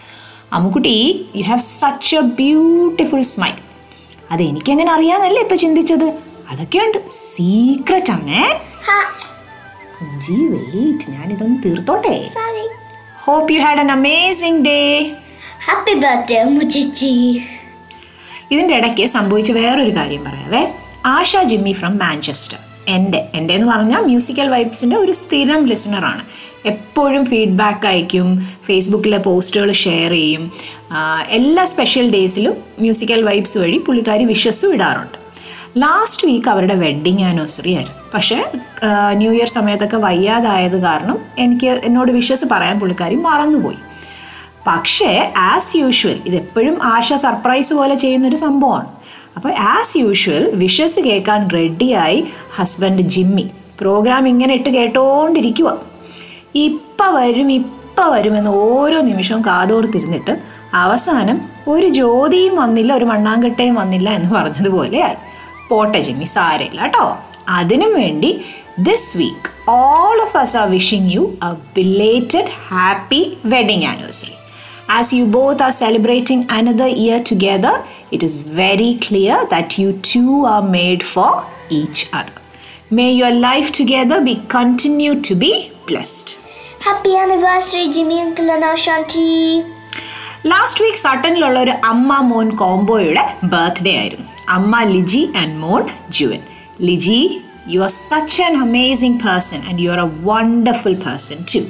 [0.53, 0.97] Ammukutty
[1.37, 3.57] you have such a beautiful smile
[4.31, 6.09] അത് എനിക്കെങ്ങനെ അറിയാന്നല്ലേ ഇപ്പൊ ചിന്തിച്ചത്?
[6.51, 8.43] അതൊക്കെയുണ്ട് secret ആണേ.
[9.97, 12.15] കുഞ്ചി വെയിറ്റ് ഞാനിതൊന്ന് തീർത്തോട്ടെ.
[12.39, 12.67] Sorry.
[13.25, 14.79] Hope you had an amazing day
[15.67, 17.15] Happy birthday, Muchichi.
[18.51, 20.63] ഇതിന്റെ ഇടയ്ക്ക് സംഭവിച്ച വേറൊരു കാര്യം പറയാവേ.
[21.07, 22.59] ആശ ജിമ്മി ഫ്രം മാഞ്ചസ്റ്റർ
[22.89, 26.23] എന്റെ എന്റെ എന്ന് പറഞ്ഞാൽ മ്യൂസിക്കൽ വൈബ്സിന്റെ ഒരു സ്ഥിരം ലിസണറാണ്
[26.67, 28.29] എപ്പോഴും ഫീഡ്ബാക്ക് അയക്കും
[28.67, 30.53] ഫേസ്ബുക്കിലെ പോസ്റ്റുകൾ ഷെയർ ചെയ്യും.
[31.29, 35.17] എല്ലാ സ്പെഷ്യൽ ഡേയ്സിലും മ്യൂസിക്കൽ വൈബ്സ് വഴി പുള്ളിക്കാരി വിഷസ് ഇടാറുണ്ട്.
[35.79, 37.99] ലാസ്റ്റ് വീക്ക് അവരുടെ വെഡ്ഡിങ് ആനിവേഴ്സറി ആയിരുന്നു.
[38.15, 38.39] പക്ഷേ
[39.13, 43.81] ന്യൂ ഇയർ സമയത്തൊക്കെ വയ്യാതായത് കാരണം എനിക്ക് എന്നോട് വിഷസ് പറയാൻ പുള്ളിക്കാരി മറന്നുപോയി.
[44.67, 48.89] പക്ഷേ ആസ് യൂഷ്വൽ ഇതെപ്പോഴും ആശ സർപ്രൈസ് പോലെ ചെയ്യുന്നൊരു സംഭവമാണ്.
[49.37, 53.51] അപ്പോൾ ആസ് യൂഷ്വൽ വിഷസ് കേൾക്കാൻ റെഡിയായി ഹസ്ബൻഡ് ജിമ്മി.
[53.81, 55.79] പ്രോഗ്രാം ഇങ്ങനെ ഇട്ട് കേട്ടോണ്ടിരിക്കുക
[56.55, 60.43] ഇപ്പം വരും ഇപ്പം വരുമെന്ന് ഓരോ നിമിഷവും കാതോർത്തിരുന്നിട്ട്
[60.75, 65.17] അവസാനം ഒരു ജ്യോതിയും വന്നില്ല ഒരു മണ്ണാങ്കട്ടയും വന്നില്ല എന്ന് പറഞ്ഞതുപോലെയായി.
[65.69, 67.19] പോട്ടെ ജിമ്മി സാരയില്ല കേട്ടോ.
[67.49, 68.45] അതിനും വേണ്ടി
[68.79, 74.40] this week all of us are wishing you a belated happy wedding anniversary
[74.91, 77.73] As you both are celebrating another year together,
[78.11, 81.33] it is very clear that you two are made for
[81.71, 82.35] each other.
[82.91, 85.53] May your life together be continued to be
[85.87, 86.29] blessed.
[86.81, 89.29] Happy anniversary, Jimmy Uncle and Ashanti.
[90.51, 95.83] Last week സട്ടനിലുള്ള ഒരു അമ്മ മോൻ കോംബോയുടെ birthday ആയിരുന്നു അമ്മ Liji and മോൻ
[96.19, 96.41] Juvan
[96.89, 97.19] Liji
[97.73, 101.61] you are such an amazing person and you are a wonderful person to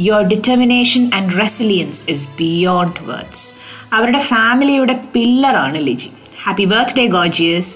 [0.00, 3.46] Your determination and resilience is beyond words
[3.92, 6.10] അവരുടെ ഫാമിലിയുടെ പില്ലറാണ് Liji
[6.44, 7.74] happy birthday gorgeous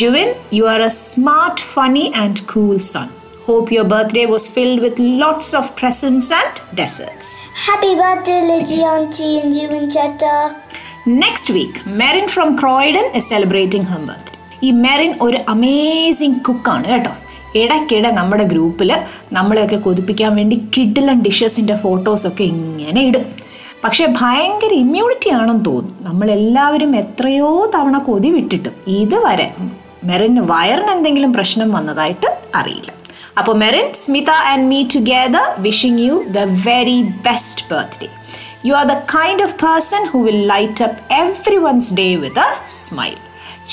[0.00, 3.08] Juvan you are a smart funny and cool son
[3.44, 7.28] Hope your birthday was filled with lots of presents and desserts.
[7.60, 10.34] Happy birthday, Lizzie Auntie and Jimmy Chetta.
[11.20, 17.12] Next week Merin from Croydon is celebrating her birthday ഈ മെറിൻ ഒരു amazing കുക്കാണ് കേട്ടോ
[17.61, 18.89] ഇടയ്ക്കിടെ നമ്മുടെ ഗ്രൂപ്പിൽ
[19.33, 23.25] നമ്മളെയൊക്കെ കൊതിപ്പിക്കാൻ വേണ്ടി കിഡിലൻ ഡിഷസിന്റെ ഫോട്ടോസൊക്കെ ഇങ്ങനെ ഇടും.
[23.83, 25.95] പക്ഷേ ഭയങ്കര ഇമ്മ്യൂണിറ്റി ആണെന്ന് തോന്നും.
[26.01, 29.47] നമ്മളെല്ലാവരും എത്രയോ തവണ കൊതി വിട്ടിട്ടും ഇതുവരെ
[30.03, 32.91] മെറിന് വയറിന് എന്തെങ്കിലും പ്രശ്നം വന്നതായിട്ട് അറിയില്ല.
[33.37, 36.39] അപ്പോൾ Merin Smitha and me together wishing you the
[36.69, 38.09] very best birthday
[38.77, 43.15] are the kind of person who will light up up one's day with a smile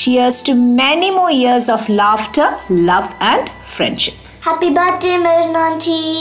[0.01, 2.47] Cheers to many more years of laughter
[2.91, 4.18] love and friendship.
[4.42, 6.12] Happy birthday, Marin Auntie.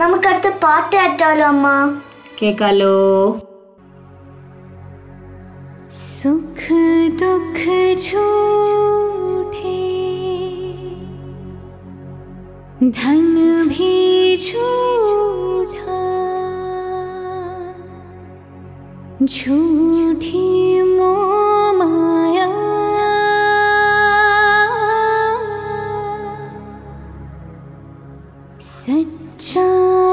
[0.00, 1.66] നമുക്കടുത്ത പാട്ട് കേട്ടാലോ അമ്മ
[2.40, 2.96] കേക്കാലോ
[6.06, 6.58] सुख
[7.20, 7.58] दुख
[8.06, 9.74] झूठे
[12.96, 13.30] धन
[13.70, 13.92] भी
[14.46, 16.00] झूठा
[19.34, 20.42] झूठी
[20.96, 21.32] मोह
[21.78, 22.46] माया
[29.53, 30.10] じ。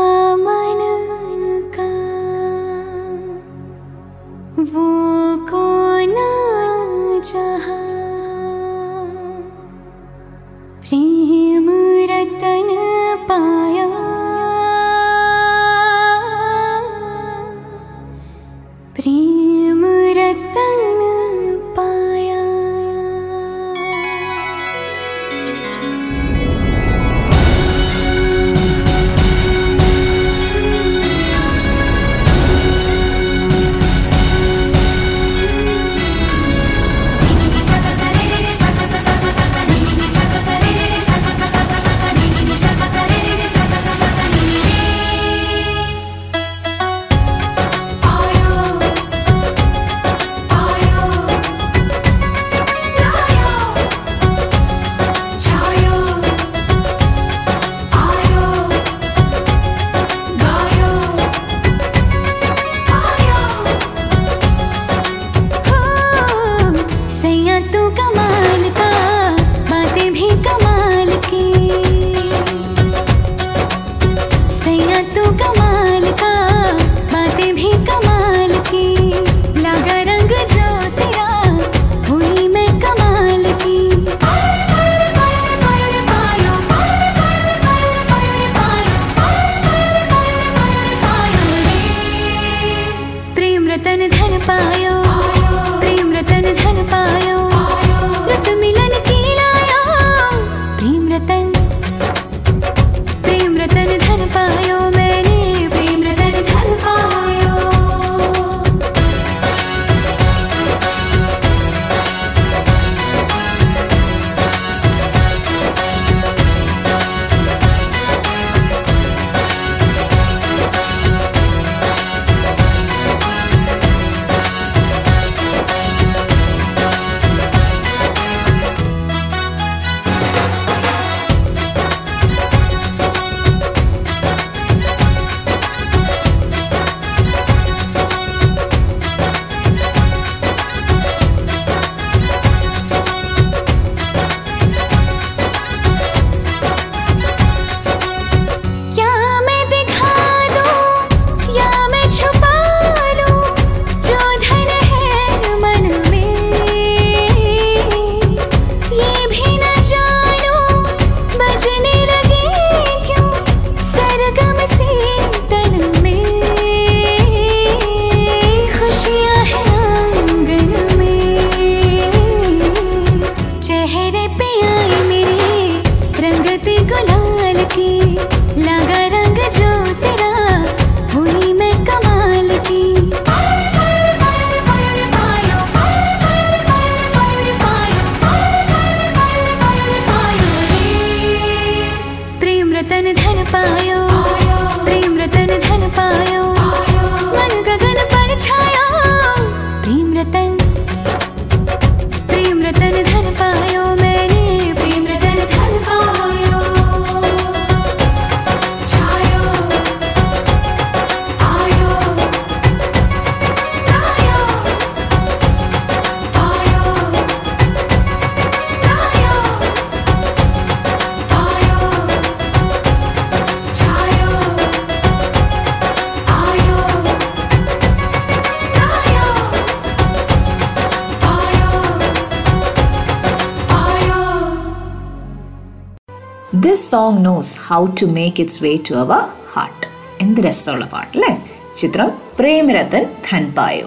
[236.79, 239.21] this song knows how to make its way to our
[239.53, 239.87] heart
[240.21, 241.51] എന്ത് രസമുള്ള പാട്ട് അല്ലേ?
[241.79, 243.87] ചിത്രം Prem Ratan Dhan Payo.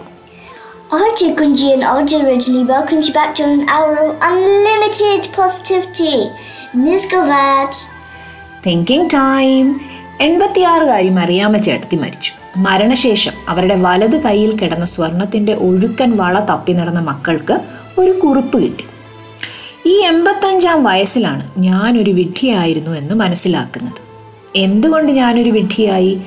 [0.95, 1.83] RJ Kunji and
[2.71, 6.15] welcomes you back to an hour of unlimited positivity.
[6.85, 7.79] Musical vibes.
[8.67, 9.81] Thinking time
[10.21, 12.31] എൺപത്തിയാറുകാരി Mariyamma ചേട്ടത്തി മരിച്ചു.
[12.57, 17.59] മരണശേഷം അവരുടെ വലത് കൈയിൽ കിടന്ന സ്വർണത്തിന്റെ ഒഴുക്കൻ വള തപ്പി നടന്ന മക്കൾക്ക്
[17.97, 18.85] ഒരു കുറിപ്പ് കിട്ടി.
[19.85, 24.01] ഈ എൺപത്തഞ്ചാം വയസ്സിലാണ് ഞാനൊരു വിഡ്ഢിയായിരുന്നു എന്ന് മനസ്സിലാക്കുന്നത്.
[24.55, 26.21] എന്തുകൊണ്ട് ഞാനൊരു വിഡ്ഢിയായി?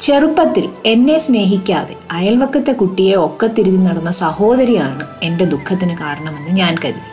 [0.00, 7.10] ചെറുപ്പത്തിൽ എന്നെ സ്നേഹിക്കാതെ അയൽവക്കത്തെ കുട്ടിയെ ഒക്കത്തിരുതി നടന്ന സഹോദരിയാണ് എന്റെ ദുഃഖത്തിന് കാരണമെന്ന് ഞാൻ കരുതി.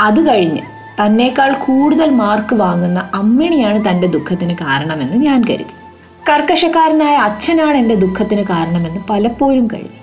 [0.00, 0.60] അത് കഴിഞ്ഞ്
[1.00, 5.74] തന്നേക്കാൾ കൂടുതൽ മാർക്ക് വാങ്ങുന്ന അമ്മിണിയാണ് തന്റെ ദുഃഖത്തിന് കാരണമെന്ന് ഞാൻ കരുതി.
[6.28, 9.98] കർക്കശക്കാരനായ അച്ഛനാണ് എന്റെ ദുഃഖത്തിന് കാരണമെന്ന് പലപ്പോഴും കരുതി.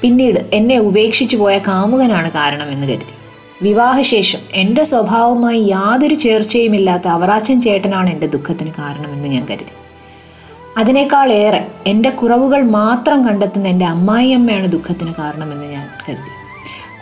[0.00, 3.17] പിന്നീട് എന്നെ ഉപേക്ഷിച്ചു പോയ കാമുകനാണ് കാരണമെന്ന് കരുതി.
[3.62, 9.72] വിവാഹശേഷം എന്റെ സ്വഭാവവുമായി യാതൊരു ചേർച്ചയുമില്ലാത്ത അവറാച്ചൻ ചേട്ടനാണ് എന്റെ ദുഃഖത്തിന് കാരണമെന്ന് ഞാൻ കരുതി.
[10.78, 16.30] അതിനേക്കാൾ ഏറെ എന്റെ കുറവുകൾ മാത്രം കണ്ടെത്തുന്ന എന്റെ അമ്മായിയമ്മയാണ് ദുഃഖത്തിന് കാരണമെന്ന് ഞാൻ കരുതി.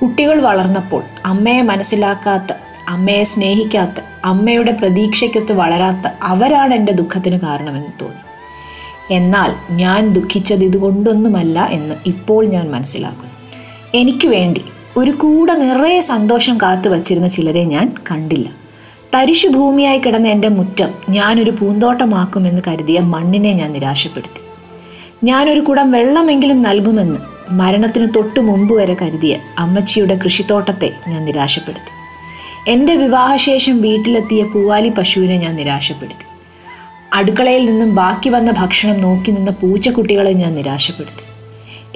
[0.01, 2.53] കുട്ടികൾ വളർന്നപ്പോൾ അമ്മയെ മനസ്സിലാക്കാത്ത
[2.89, 8.23] അമ്മയെ സ്നേഹിക്കാത്ത അമ്മയുടെ പ്രതീക്ഷയ്ക്കൊത്ത് വളരാത്ത അവരാണ് എന്റെ ദുഃഖത്തിന് കാരണമെന്ന് തോന്നി.
[9.15, 13.35] എന്നാൽ ഞാൻ ദുഃഖിച്ചത് ഇതുകൊണ്ടൊന്നുമല്ല എന്ന് ഇപ്പോൾ ഞാൻ മനസ്സിലാക്കുന്നു.
[13.95, 14.65] എനിക്ക് വേണ്ടി
[14.97, 18.49] ഒരു കൂടെ നിറയെ സന്തോഷം കാത്തു വച്ചിരുന്ന ചിലരെ ഞാൻ കണ്ടില്ല.
[19.15, 24.41] തരിശു ഭൂമിയായി കിടന്ന എന്റെ മുറ്റം ഞാനൊരു പൂന്തോട്ടമാക്കുമെന്ന് കരുതിയ മണ്ണിനെ ഞാൻ നിരാശപ്പെടുത്തി.
[25.25, 27.19] ഞാനൊരു കുടം വെള്ളമെങ്കിലും നൽകുമെന്ന്
[27.51, 31.93] മരണത്തിന് തൊട്ടു മുമ്പ് വരെ കരുതിയ അമ്മച്ചിയുടെ കൃഷിത്തോട്ടത്തെ ഞാൻ നിരാശപ്പെടുത്തി.
[32.71, 36.27] എന്റെ വിവാഹശേഷം വീട്ടിലെത്തിയ പൂവാലി പശുവിനെ ഞാൻ നിരാശപ്പെടുത്തി.
[37.13, 41.26] അടുക്കളയിൽ നിന്നും ബാക്കി വന്ന ഭക്ഷണം നോക്കി നിന്ന പൂച്ചക്കുട്ടികളെ ഞാൻ നിരാശപ്പെടുത്തി.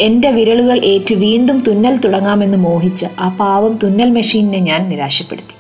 [0.01, 5.55] എന്റെ വിരലുകൾ ഏറ്റ് വീണ്ടും തുന്നൽ തുടങ്ങാമെന്ന് മോഹിച്ച് ആ പാവം തുന്നൽ മെഷീനിനെ ഞാൻ നിരാശപ്പെടുത്തി.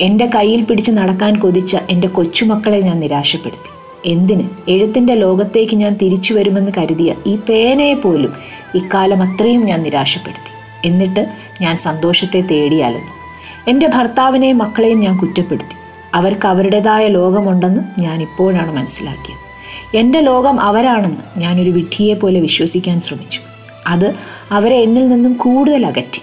[0.00, 3.70] എന്റെ കയ്യിൽ പിടിച്ച് നടക്കാൻ കൊതിച്ച എന്റെ കൊച്ചുമക്കളെ ഞാൻ നിരാശപ്പെടുത്തി.
[4.08, 4.70] എന്തിന്?
[4.70, 8.34] എഴുത്തിന്റെ ലോകത്തേക്ക് ഞാൻ തിരിച്ചു വരുമെന്ന് കരുതിയ ഈ പേനയെ പോലും
[8.74, 10.52] ഇക്കാലം അത്രയും ഞാൻ നിരാശപ്പെടുത്തി.
[10.88, 11.26] എന്നിട്ട്
[11.60, 13.00] ഞാൻ സന്തോഷത്തെ തേടിയാലും
[13.68, 15.76] എന്റെ ഭർത്താവിനെയും മക്കളെയും ഞാൻ കുറ്റപ്പെടുത്തി.
[16.14, 19.43] അവർക്ക് അവരുടേതായ ലോകമുണ്ടെന്ന് ഞാൻ ഇപ്പോഴാണ് മനസ്സിലാക്കിയത്.
[19.94, 23.40] എന്റെ ലോകം അവരാണെന്ന് ഞാനൊരു വിഡ്ഢിയെ പോലെ വിശ്വസിക്കാൻ ശ്രമിച്ചു.
[23.86, 24.14] അത്
[24.50, 26.22] അവരെ എന്നിൽ നിന്നും കൂടുതൽ അകറ്റി.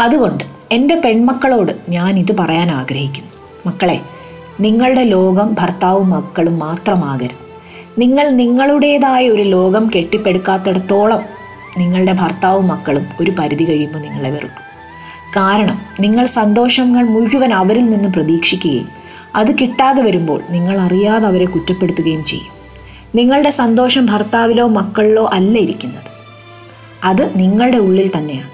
[0.00, 3.30] അതുകൊണ്ട് എന്റെ പെൺമക്കളോട് ഞാൻ ഇത് പറയാൻ ആഗ്രഹിക്കുന്നു.
[3.66, 4.00] മക്കളെ
[4.60, 7.50] നിങ്ങളുടെ ലോകം ഭർത്താവും മക്കളും മാത്രമാകരുത്.
[7.98, 11.20] നിങ്ങൾ നിങ്ങളുടേതായ ഒരു ലോകം കെട്ടിപ്പടുക്കാത്തിടത്തോളം
[11.78, 14.70] നിങ്ങളുടെ ഭർത്താവും മക്കളും ഒരു പരിധി കഴിയുമ്പോൾ നിങ്ങളെ വെറുക്കും.
[15.36, 18.88] കാരണം നിങ്ങൾ സന്തോഷങ്ങൾ മുഴുവൻ അവരിൽ നിന്ന് പ്രതീക്ഷിക്കുകയും
[19.36, 22.59] അത് കിട്ടാതെ വരുമ്പോൾ നിങ്ങൾ അറിയാതെ അവരെ കുറ്റപ്പെടുത്തുകയും ചെയ്യും.
[23.14, 26.10] നിങ്ങളുടെ സന്തോഷം ഭർത്താവിലോ മക്കളിലോ അല്ല ഇരിക്കുന്നത്.
[27.04, 28.50] അത് നിങ്ങളുടെ ഉള്ളിൽ തന്നെയാണ്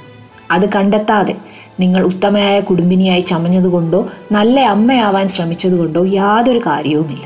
[0.51, 1.35] അത് കണ്ടെത്താതെ
[1.81, 7.25] നിങ്ങൾ ഉത്തമയായ കുടുംബിനിയായി ചമഞ്ഞതുകൊണ്ടോ നല്ല അമ്മയാവാൻ ശ്രമിച്ചതുകൊണ്ടോ യാതൊരു കാര്യവുമില്ല.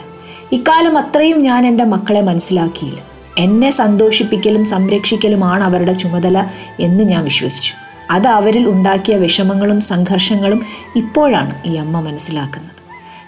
[0.53, 2.99] ഇക്കാലം അത്രയും ഞാൻ എന്റെ മക്കളെ മനസ്സിലാക്കിയില്ല.
[3.39, 6.47] എന്നെ സന്തോഷിപ്പിക്കലും സംരക്ഷിക്കലുമാണ് അവരുടെ ചുമതല
[6.81, 7.74] എന്ന് ഞാൻ വിശ്വസിച്ചു.
[8.11, 10.66] അത് അവരിൽ ഉണ്ടാക്കിയ വിഷമങ്ങളും സംഘർഷങ്ങളും
[10.97, 12.76] ഇപ്പോഴാണ് ഈ അമ്മ മനസ്സിലാക്കുന്നത്.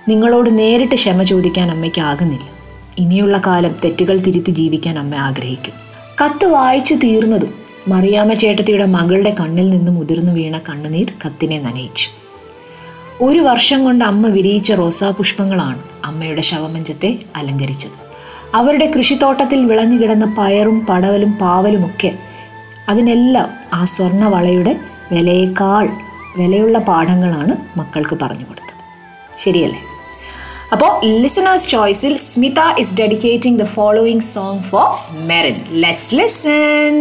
[0.09, 2.52] നിങ്ങളോട് നേരിട്ട് ക്ഷമ ചോദിക്കാൻ അമ്മയ്ക്ക് ആകുന്നില്ല.
[2.99, 5.75] ഇനിയുള്ള കാലം തെറ്റുകൾ തിരുത്തി ജീവിക്കാൻ അമ്മ ആഗ്രഹിക്കും.
[6.25, 7.55] കത്ത് വായിച്ചു തീർന്നതും
[7.89, 12.09] മറിയാമ്മ ചേട്ടത്തിയുടെ മകളുടെ കണ്ണിൽ നിന്ന് മുതിർന്നു വീണ കണ്ണുനീർ കത്തിനെ നനയിച്ചു.
[13.25, 17.91] ഒരു വർഷം കൊണ്ട് അമ്മ വിരിയിച്ച റോസാപുഷ്പങ്ങളാണ് അമ്മയുടെ ശവമഞ്ചത്തെ അലങ്കരിച്ചത്.
[18.55, 22.19] അവരുടെ കൃഷിത്തോട്ടത്തിൽ വിളഞ്ഞു കിടന്ന പയറും പടവലും പാവലുമൊക്കെ
[22.89, 24.77] അതിനെല്ലാം ആ സ്വർണവളയുടെ
[25.13, 25.89] വിലയേക്കാൾ
[26.37, 28.75] വിലയുള്ള പാഠങ്ങളാണ് മക്കൾക്ക് പറഞ്ഞു കൊടുത്തത്.
[29.45, 29.81] ശരിയല്ലേ?
[30.73, 30.93] അപ്പോൾ
[31.23, 34.87] ലിസണേഴ്സ് ചോയ്സിൽ Smitha is dedicating the following song for
[35.27, 36.95] Merin let's listen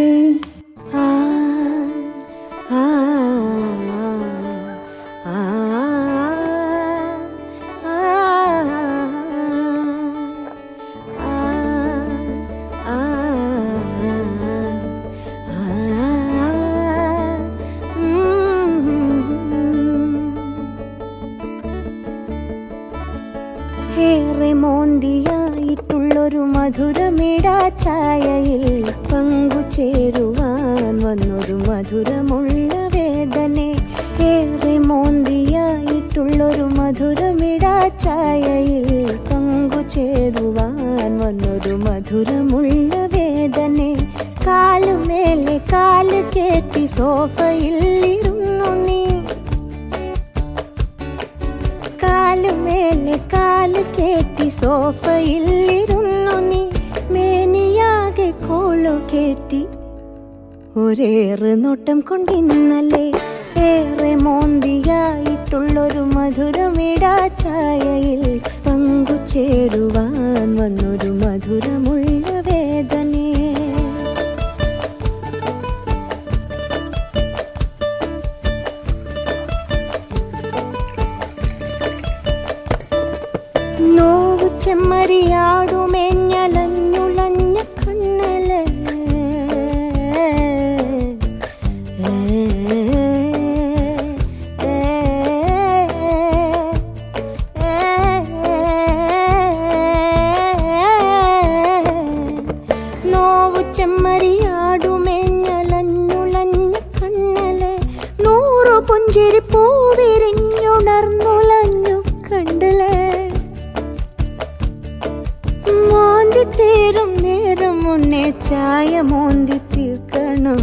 [118.52, 120.60] മുന്നേ ചായ മോന്തി തീർക്കണം.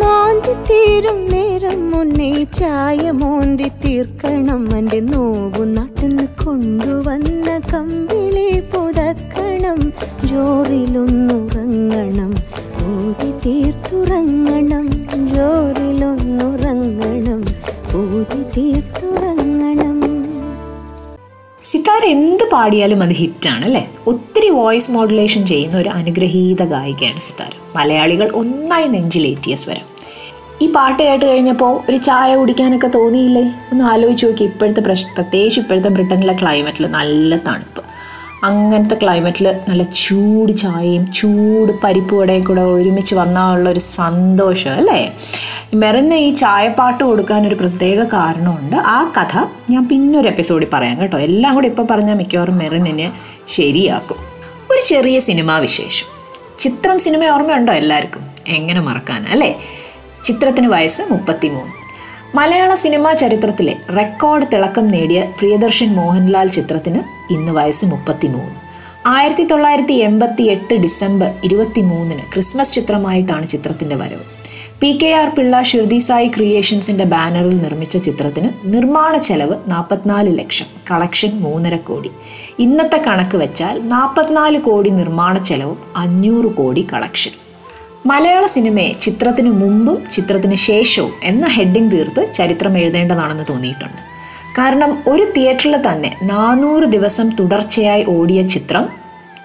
[0.00, 4.62] മാന്തി തീരും നേരം മുന്നേ ചായ മോന്തി തീർക്കണം.
[4.78, 9.78] എന്റെ നോവു നാട്ടിന്ന് കൊണ്ടുവന്ന കമ്പിളി പുതക്കണം.
[10.30, 12.32] ജോറിലൊന്നുറങ്ങണം
[12.90, 14.86] ഊതി തീർത്തുറങ്ങണം.
[15.34, 17.42] ജോറിലൊന്നുറങ്ങണം
[18.02, 19.77] ഊതി തീർത്തുറങ്ങണം.
[21.68, 23.90] സിത്താര എന്ത് പാടിയാലും അത് ഹിറ്റാണ് അല്ലേ?
[24.06, 29.86] ഒത്തിരി വോയിസ് മോഡുലേഷൻ ചെയ്യുന്ന ഒരു അനുഗ്രഹീത ഗായികയാണ് സിത്താര മലയാളികൾ ഒന്നായി നെഞ്ചിലേറ്റിയ സ്വരം.
[30.62, 33.42] ഈ പാട്ട് കേട്ട് കഴിഞ്ഞപ്പോൾ ഒരു ചായ കുടിക്കാനൊക്കെ തോന്നിയില്ലേ?
[33.72, 34.44] ഒന്ന് ആലോചിച്ച് നോക്കി.
[34.44, 37.82] ഇപ്പോഴത്തെ പ്രശ്നം പ്രത്യേകിച്ച് ഇപ്പോഴത്തെ ബ്രിട്ടനിലെ ക്ലൈമറ്റിൽ നല്ല തണുപ്പ്.
[38.44, 45.16] അങ്ങനത്തെ ക്ലൈമറ്റിൽ നല്ല ചൂട് ചായയും ചൂട് പരിപ്പ് വടയും കൂടെ ഒരുമിച്ച് വന്നാലുള്ള ഒരു സന്തോഷം അല്ലേ?
[45.74, 48.76] മെറിന് ഈ ചായപ്പാട്ട് കൊടുക്കാൻ ഒരു പ്രത്യേക കാരണമുണ്ട്.
[48.76, 51.18] ആ കഥ ഞാൻ പിന്നൊരു എപ്പിസോഡിൽ പറയാം കേട്ടോ.
[51.18, 53.12] എല്ലാം കൂടി ഇപ്പോൾ പറഞ്ഞാൽ മിക്കവാറും മെറിനെ
[53.48, 54.16] ശരിയാക്കും.
[54.70, 56.06] ഒരു ചെറിയ സിനിമാ വിശേഷം.
[56.58, 58.22] ചിത്രം സിനിമ ഓർമ്മയുണ്ടോ എല്ലാവർക്കും?
[58.48, 59.26] എങ്ങനെ മറക്കാൻ?
[59.30, 59.60] അല്ലേ?
[60.24, 61.87] ചിത്രത്തിന് വയസ്സ് മുപ്പത്തിമൂന്ന്.
[62.34, 68.54] മലയാള സിനിമാ ചരിത്രത്തിലെ റെക്കോർഡ് തിളക്കം നേടിയ പ്രിയദർശൻ മോഹൻലാൽ ചിത്രത്തിന് ഇന്ന് വയസ്സ് മുപ്പത്തിമൂന്ന്.
[69.06, 74.20] ആയിരത്തി തൊള്ളായിരത്തി എൺപത്തി എട്ട് ഡിസംബർ ഇരുപത്തി മൂന്നിന് ക്രിസ്മസ് ചിത്രമായിട്ടാണ് ചിത്രത്തിന്റെ വരവ്.
[74.80, 81.30] P K R Pillai Shirdi Sai ക്രിയേഷൻസിന്റെ ബാനറിൽ നിർമ്മിച്ച ചിത്രത്തിന് നിർമ്മാണ ചെലവ് നാൽപ്പത്തിനാല് ലക്ഷം കളക്ഷൻ
[81.40, 82.10] മൂന്നര കോടി.
[82.58, 87.47] ഇന്നത്തെ കണക്ക് വെച്ചാൽ നാൽപ്പത്തിനാല് കോടി നിർമ്മാണ ചെലവും അഞ്ഞൂറ് കോടി കളക്ഷൻ.
[88.06, 94.00] മലയാള സിനിമയെ ചിത്രത്തിനു മുമ്പും ചിത്രത്തിന് ശേഷവും എന്ന ഹെഡിങ് തീർത്ത് ചരിത്രം എഴുതേണ്ടതാണെന്ന് തോന്നിയിട്ടുണ്ട്.
[94.58, 98.88] കാരണം ഒരു തിയേറ്ററിൽ തന്നെ നാനൂറ് ദിവസം തുടർച്ചയായി ഓടിയ ചിത്രം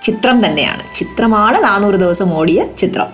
[0.03, 0.95] ചിത്രം തന്നെയാണ്.
[0.95, 3.07] ചിത്രമാണ് നാനൂറ് ദിവസം ഓടിയ ചിത്രം.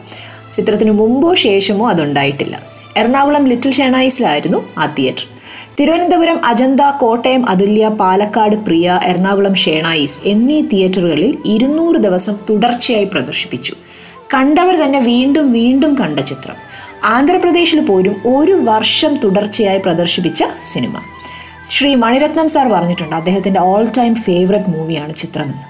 [0.57, 2.59] ചിത്രത്തിന് മുമ്പോ ശേഷമോ അതുണ്ടായിട്ടില്ല.
[2.97, 5.27] എറണാകുളം ലിറ്റിൽ ഷെണൈസിലായിരുന്നു ആ തിയേറ്റർ.
[5.79, 13.75] തിരുവനന്തപുരം അജന്ത കോട്ടയം അതുല്യ പാലക്കാട് പ്രിയ എറണാകുളം ഷേണായിസ് എന്നീ തിയേറ്ററുകളിൽ ഇരുന്നൂറ് ദിവസം തുടർച്ചയായി പ്രദർശിപ്പിച്ചു.
[14.33, 16.57] കണ്ടവർ തന്നെ വീണ്ടും വീണ്ടും കണ്ട ചിത്രം.
[17.03, 20.93] ആന്ധ്രാപ്രദേശിൽ പോലും ഒരു വർഷം തുടർച്ചയായി പ്രദർശിപ്പിച്ച സിനിമ.
[21.71, 25.65] ശ്രീ മണിരത്നം സാർ പറഞ്ഞിട്ടുണ്ട് അദ്ദേഹത്തിന്റെ ഓൾ ടൈം ഫേവററ്റ് മൂവിയാണ് ചിത്രമെന്ന്.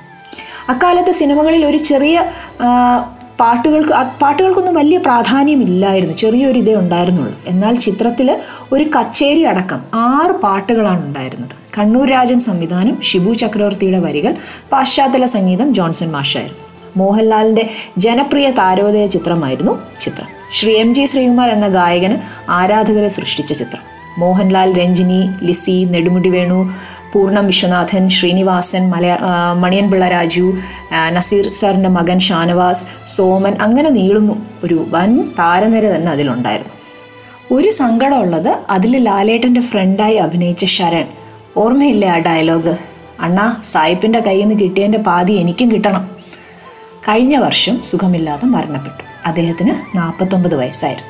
[0.69, 2.25] അക്കാലത്തെ സിനിമകളിൽ ഒരു ചെറിയ
[3.39, 7.35] പാട്ടുകൾക്ക് പാട്ടുകൾക്കൊന്നും വലിയ പ്രാധാന്യമില്ലായിരുന്നു ചെറിയൊരു ഇതേ ഉണ്ടായിരുന്നുള്ളൂ.
[7.47, 8.37] എന്നാൽ ചിത്രത്തിൽ
[8.71, 11.55] ഒരു കച്ചേരി അടക്കം ആറ് പാട്ടുകളാണ് ഉണ്ടായിരുന്നത്.
[11.77, 14.35] കണ്ണൂർ രാജൻ സംവിധാനം ഷിബു ചക്രവർത്തിയുടെ വരികൾ
[14.71, 16.68] പാശ്ചാത്തല സംഗീതം ജോൺസൺ മാഷായിരുന്നു.
[17.01, 17.65] മോഹൻലാലിന്റെ
[18.05, 19.73] ജനപ്രിയ താരോദയ ചിത്രമായിരുന്നു
[20.03, 20.29] ചിത്രം.
[20.57, 22.15] ശ്രീ എം ജി ശ്രീകുമാർ എന്ന ഗായകന്
[22.59, 23.83] ആരാധകരെ സൃഷ്ടിച്ച ചിത്രം.
[24.21, 26.59] മോഹൻലാൽ രഞ്ജിനി ലിസി നെടുമുടി വേണു
[27.13, 30.45] പൂർണം വിശ്വനാഥൻ ശ്രീനിവാസൻ മലയാ മണിയൻപിള്ള മണിയൻ പിള്ള രാജു
[31.15, 32.83] നസീർ സാറിന്റെ മകൻ ഷാനവാസ്
[33.15, 34.35] സോമൻ അങ്ങനെ നീളുന്നു.
[34.63, 36.73] ഒരു വൻ താരനിര തന്നെ അതിലുണ്ടായിരുന്നു.
[37.55, 41.07] ഒരു സങ്കടമുള്ളത് അതിൽ ലാലേട്ടന്റെ ഫ്രണ്ടായി അഭിനയിച്ച ശരൺ.
[41.57, 42.73] ഓർമ്മയില്ലേ ആ ഡയലോഗ്
[43.21, 46.03] അണ്ണാ സായിപ്പിന്റെ കയ്യിൽ നിന്ന് കിട്ടിയതിന്റെ പാതി എനിക്കും കിട്ടണം.
[47.09, 49.03] കഴിഞ്ഞ വർഷം സുഖമില്ലാതെ മരണപ്പെട്ടു.
[49.25, 51.09] അദ്ദേഹത്തിന് നാൽപ്പത്തൊമ്പത് വയസ്സായിരുന്നു.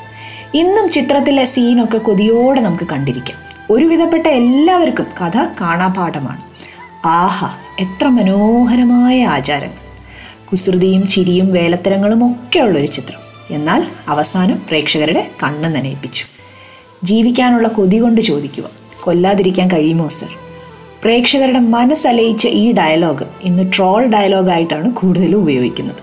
[0.57, 3.37] ഇന്നും ചിത്രത്തിലെ സീനൊക്കെ കൊതിയോടെ നമുക്ക് കണ്ടിരിക്കാം.
[3.69, 6.41] ഒരുവിധപ്പെട്ട എല്ലാവർക്കും കഥ കാണാപാഠമാണ്.
[7.07, 9.75] ആഹാ എത്ര മനോഹരമായ ആചാരങ്ങൾ.
[10.51, 13.19] കുസൃതിയും ചിരിയും വേലത്തരങ്ങളും ഒക്കെ ഉള്ളൊരു ചിത്രം.
[13.55, 16.25] എന്നാൽ അവസാനം പ്രേക്ഷകരുടെ കണ്ണ് നനയിപ്പിച്ചു.
[17.03, 18.63] ജീവിക്കാനുള്ള കൊതി കൊണ്ട് ചോദിക്കുക
[19.01, 20.48] കൊല്ലാതിരിക്കാൻ കഴിയുമോ സർ?
[21.03, 25.95] പ്രേക്ഷകരുടെ മനസ്സലയിച്ച ഈ ഡയലോഗ് ഇന്ന് ട്രോൾ ഡയലോഗായിട്ടാണ് കൂടുതലും ഉപയോഗിക്കുന്നത്.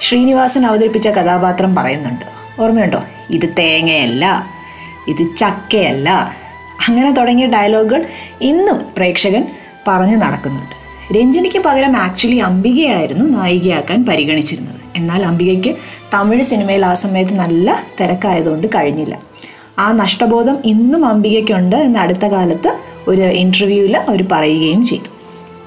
[0.00, 2.24] ശ്രീനിവാസൻ അവതരിപ്പിച്ച കഥാപാത്രം പറയുന്നുണ്ട്.
[2.62, 3.04] ഓർമ്മയുണ്ടോ?
[3.30, 4.46] ഇത് തേങ്ങയല്ല
[5.08, 6.10] ഇത് ചക്കയല്ല.
[6.88, 8.06] അങ്ങനെ തുടങ്ങിയ ഡയലോഗുകൾ
[8.40, 9.46] ഇന്നും പ്രേക്ഷകൻ
[9.88, 10.84] പറഞ്ഞു നടക്കുന്നുണ്ട്.
[11.18, 14.76] രഞ്ജിനിക്ക് പകരം ആക്ച്വലി അംബികയായിരുന്നു നായികയാക്കാൻ പരിഗണിച്ചിരുന്നത്.
[14.96, 15.74] എന്നാൽ അംബികയ്ക്ക്
[16.14, 19.18] തമിഴ് സിനിമയിൽ ആ സമയത്ത് നല്ല തിരക്കായതുകൊണ്ട് കഴിഞ്ഞില്ല.
[19.78, 25.14] ആ നഷ്ടബോധം ഇന്നും അംബികയ്ക്കുണ്ട് എന്ന് അടുത്ത കാലത്ത് ഒരു ഇന്റർവ്യൂവിൽ അവർ പറയുകയും ചെയ്തു.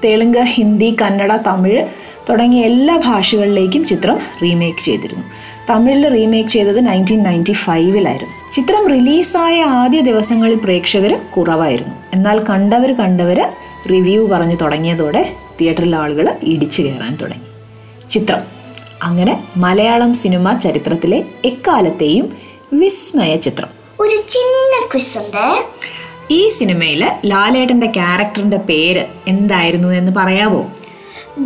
[0.04, 1.86] തെലുങ്ക് ഹിന്ദി കന്നഡ തമിഴ്
[2.28, 5.24] തുടങ്ങിയ എല്ലാ ഭാഷകളിലേക്കും ചിത്രം റീമേക്ക് ചെയ്തിരുന്നു.
[5.70, 11.94] തമിഴിൽ റീമേക്ക് ചെയ്തത് നയന്റീൻ നയന്റി ഫൈവിലായിരുന്നു ചിത്രം റിലീസായ ആദ്യ ദിവസങ്ങളിൽ പ്രേക്ഷകർ കുറവായിരുന്നു.
[12.12, 13.52] എന്നാൽ കണ്ടവർ കണ്ടവർ
[13.90, 17.42] റിവ്യൂ പറഞ്ഞു തുടങ്ങിയതോടെ തിയേറ്ററിലെ ആളുകൾ ഇടിച്ചു കയറാൻ തുടങ്ങി.
[18.10, 18.40] ചിത്രം.
[19.02, 22.36] അങ്ങനെ മലയാളം സിനിമ ചരിത്രത്തിലെ എക്കാലത്തെയും
[22.72, 23.68] വിസ്മയ ചിത്രം.
[24.00, 25.64] ഒരു ചിന്ന ക്വിസ് ഉണ്ട്.
[26.36, 29.02] ഈ സിനിമയിൽ ലാലേട്ടന്റെ ക്യാരക്ടറിന്റെ പേര്
[29.32, 30.60] എന്തായിരുന്നു എന്ന് പറയാവോ?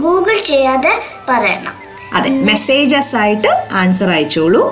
[0.03, 0.93] ഗൂഗിൾ ചെയ്യാതെ
[1.29, 1.75] പറയണം.
[2.17, 4.63] അതെ മെസ്സേജസ് ആയിട്ട് ആൻസർ അയച്ചോളൂ.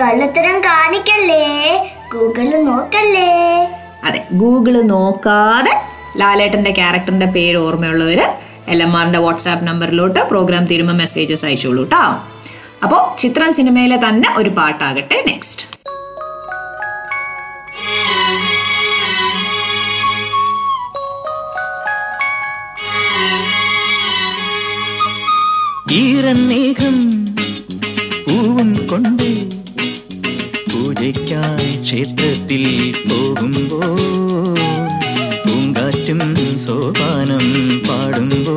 [0.00, 1.44] കള്ളത്തരം കാണിക്കല്ലേ?
[2.14, 3.28] ഗൂഗിൾ നോക്കല്ലേ?
[4.04, 5.74] അതെ ഗൂഗിൾ നോക്കാതെ
[6.20, 8.26] ലാലേട്ടന്റെ ക്യാരക്ടറിന്റെ പേര് ഓർമ്മയുള്ളവര്
[8.68, 12.02] എൽ എം ആറിന്റെ വാട്സാപ്പ് നമ്പറിലോട്ട് പ്രോഗ്രാം തീരുമ്പോൾ മെസ്സേജസ് അയച്ചോളൂ കേട്ടോ
[12.84, 15.62] അപ്പോൾ ചിത്രം സിനിമയിലെ തന്നെ ഒരു പാട്ടാകട്ടെ നെക്സ്റ്റ്.
[25.90, 26.96] ഈരന്നേഹം
[28.26, 29.28] പൂവും കൊണ്ട്
[30.64, 32.64] പൂജ പൂജയ്ക്കായി ക്ഷേത്രത്തിൽ
[33.08, 33.80] പോകുമ്പോ
[35.44, 36.20] പൂങ്കാറ്റും
[36.64, 37.46] സോപാനം
[37.88, 38.56] പാടുമ്പോ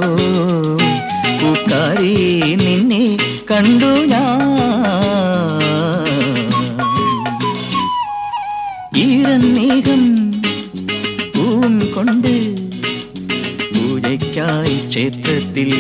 [1.42, 2.16] പൂക്കാരി
[2.64, 3.04] നിന്നെ
[3.52, 4.28] കണ്ടു ഞാൻ.
[9.04, 10.02] ഈരന്നേകം
[11.36, 12.34] പൂവും കൊണ്ട്
[13.74, 15.72] പൂജയ്ക്കായി ക്ഷേത്രത്തിൽ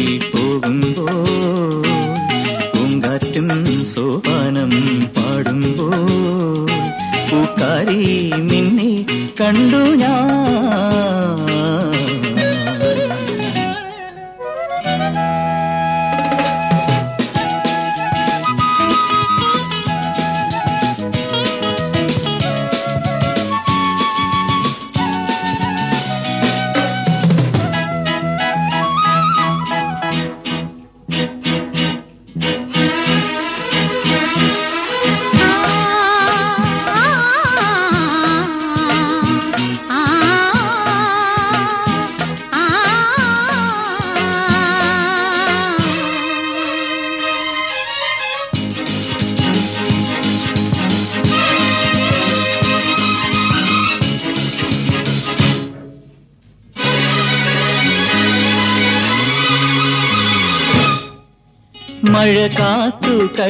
[0.51, 1.05] പോകുമ്പോ
[2.71, 3.49] പൂങ്കാറ്റും
[3.91, 4.71] സോപാനം
[5.15, 5.87] പാടുമ്പോ
[7.29, 8.01] പൂക്കാരി
[8.49, 8.89] നിന്നെ
[9.39, 11.60] കണ്ടു ഞാൻ.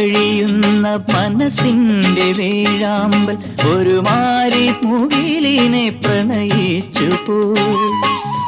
[0.01, 7.09] കഴിയുന്ന മനസ്സിന്റെ വേഴാമ്പൽ ഒരു മാറി മുകിലിനെ പ്രണയിച്ചു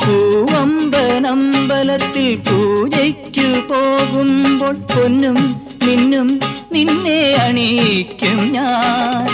[0.03, 6.39] പൂവമ്പനമ്പലത്തിൽ പൂജയ്ക്കു പോകുമ്പോൾ പൊന്നും നിന്നും
[6.71, 9.27] നിന്നെ അണിയിക്കും ഞാൻ.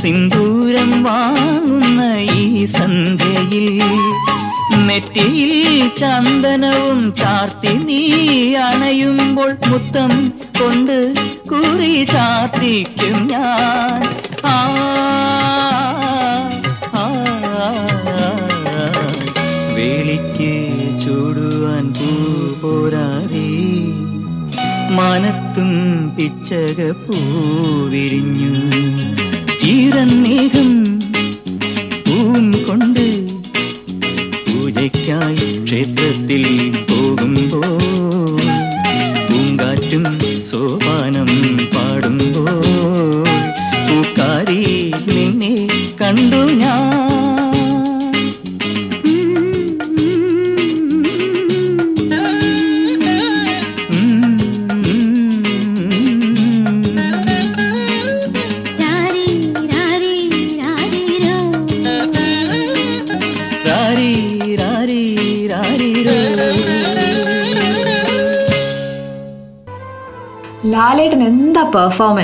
[0.00, 2.02] സിന്ദൂരം വാങ്ങുന്ന
[2.34, 3.66] ഈ സന്ധ്യയിൽ
[4.86, 5.52] നെറ്റിയിൽ
[5.96, 7.74] ചന്ദനവും ചാർത്തി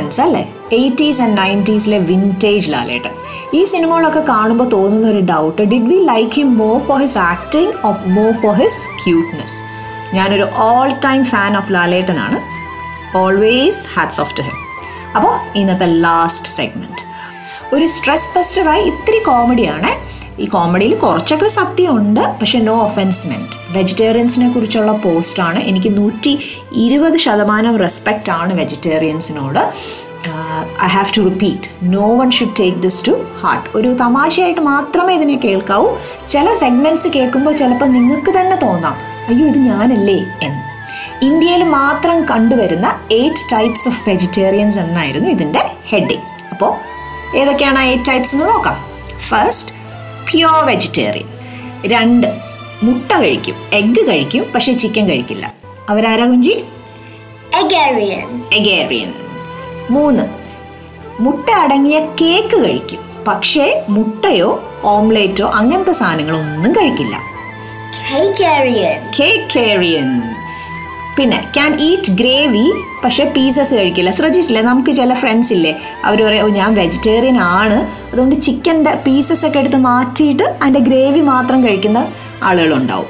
[0.08, 0.42] പെർഫോമൻസ് അല്ലേ?
[0.76, 3.14] എയ്റ്റീസ് ആൻഡ് നയന്റീസിലെ വിന്റേജ് ലാലേട്ടൻ
[3.54, 8.00] ഈ സിനിമകളൊക്കെ കാണുമ്പോൾ തോന്നുന്ന ഒരു doubt did we like him more for his acting of
[8.08, 9.58] more for his cuteness
[10.14, 12.38] ഞാനൊരു all time fan of ലാലേട്ടനാണ്
[13.14, 14.58] always hats off to him
[15.16, 17.02] അപ്പോൾ ഇന്നത്തെ ലാസ്റ്റ് സെഗ്മെന്റ്
[17.72, 19.90] ഒരു സ്ട്രെസ് ബസ്റ്ററായി ഇത്തിരി കോമഡിയാണ്
[20.40, 26.38] ഈ കോമഡിയിൽ കുറച്ചൊക്കെ സത്യമുണ്ട് പക്ഷെ നോ ഒഫൻസ്മെന്റ് വെജിറ്റേറിയൻസിനെ കുറിച്ചുള്ള പോസ്റ്റാണ് എനിക്ക് നൂറ്റി
[26.74, 29.58] ഇരുപത് ശതമാനം റെസ്പെക്റ്റ് ആണ് വെജിറ്റേറിയൻസിനോട്
[30.84, 35.36] I have to repeat no one should take this to heart ഒരു തമാശയായിട്ട് മാത്രമേ ഇതിനെ
[35.44, 35.96] കേൾക്കാവൂ.
[36.30, 38.96] ചില സെഗ്മെന്റ്സ് കേൾക്കുമ്പോൾ ചിലപ്പോൾ നിങ്ങൾക്ക് തന്നെ തോന്നാം
[39.28, 40.18] അയ്യോ ഇത് ഞാനല്ലേ?
[40.42, 40.62] എന്ന്.
[41.24, 46.74] ഇന്ത്യയിൽ മാത്രം കണ്ടുവരുന്ന എയ്റ്റ് ടൈപ്സ് ഓഫ് വെജിറ്റേറിയൻസ് എന്നായിരുന്നു ഇതിന്റെ ഹെഡിങ് അപ്പോൾ
[47.36, 48.76] ഏതൊക്കെയാണ് എയ്റ്റ് ടൈപ്സ് എന്ന് നോക്കാം.
[49.28, 49.75] ഫസ്റ്റ്
[50.30, 51.28] പ്യോർ വെജിറ്റേറിയൻ
[51.86, 52.26] രണ്ട്
[52.82, 53.54] മുട്ട കഴിക്കും.
[53.72, 55.54] എഗ്ഗ് കഴിക്കും പക്ഷെ ചിക്കൻ കഴിക്കില്ല.
[55.88, 56.64] അവരാരാ കുഞ്ചി?
[57.58, 59.12] എഗേറിയൻ എഗേറിയൻ
[59.90, 60.22] മൂന്ന്
[61.22, 62.98] മുട്ട അടങ്ങിയ കേക്ക് കഴിക്കും.
[63.28, 67.16] പക്ഷേ മുട്ടയോ ഓംലേറ്റോ അങ്ങനത്തെ സാധനങ്ങളൊന്നും കഴിക്കില്ല.
[68.12, 70.10] കേക്കേറിയൻ കേക്കേറിയൻ
[71.18, 72.72] പിന്നെ ക്യാൻ ഈറ്റ് ഗ്രേവി
[73.04, 74.10] പക്ഷെ പീസസ് കഴിക്കില്ല.
[74.10, 74.60] ശ്രദ്ധിച്ചിട്ടില്ല?
[74.60, 75.78] നമുക്ക് ചില ഫ്രണ്ട്സ് ഇല്ലേ?
[76.04, 77.74] അവർ പറയും "ഓ, ഞാൻ വെജിറ്റേറിയൻ ആണ്.
[78.12, 82.08] അതുകൊണ്ട് ചിക്കന്റെ പീസസ് ഒക്കെ എടുത്ത് മാറ്റിയിട്ട് അതിന്റെ ഗ്രേവി മാത്രം കഴിക്കുന്ന
[82.42, 83.06] ആളുകളുണ്ടാവും.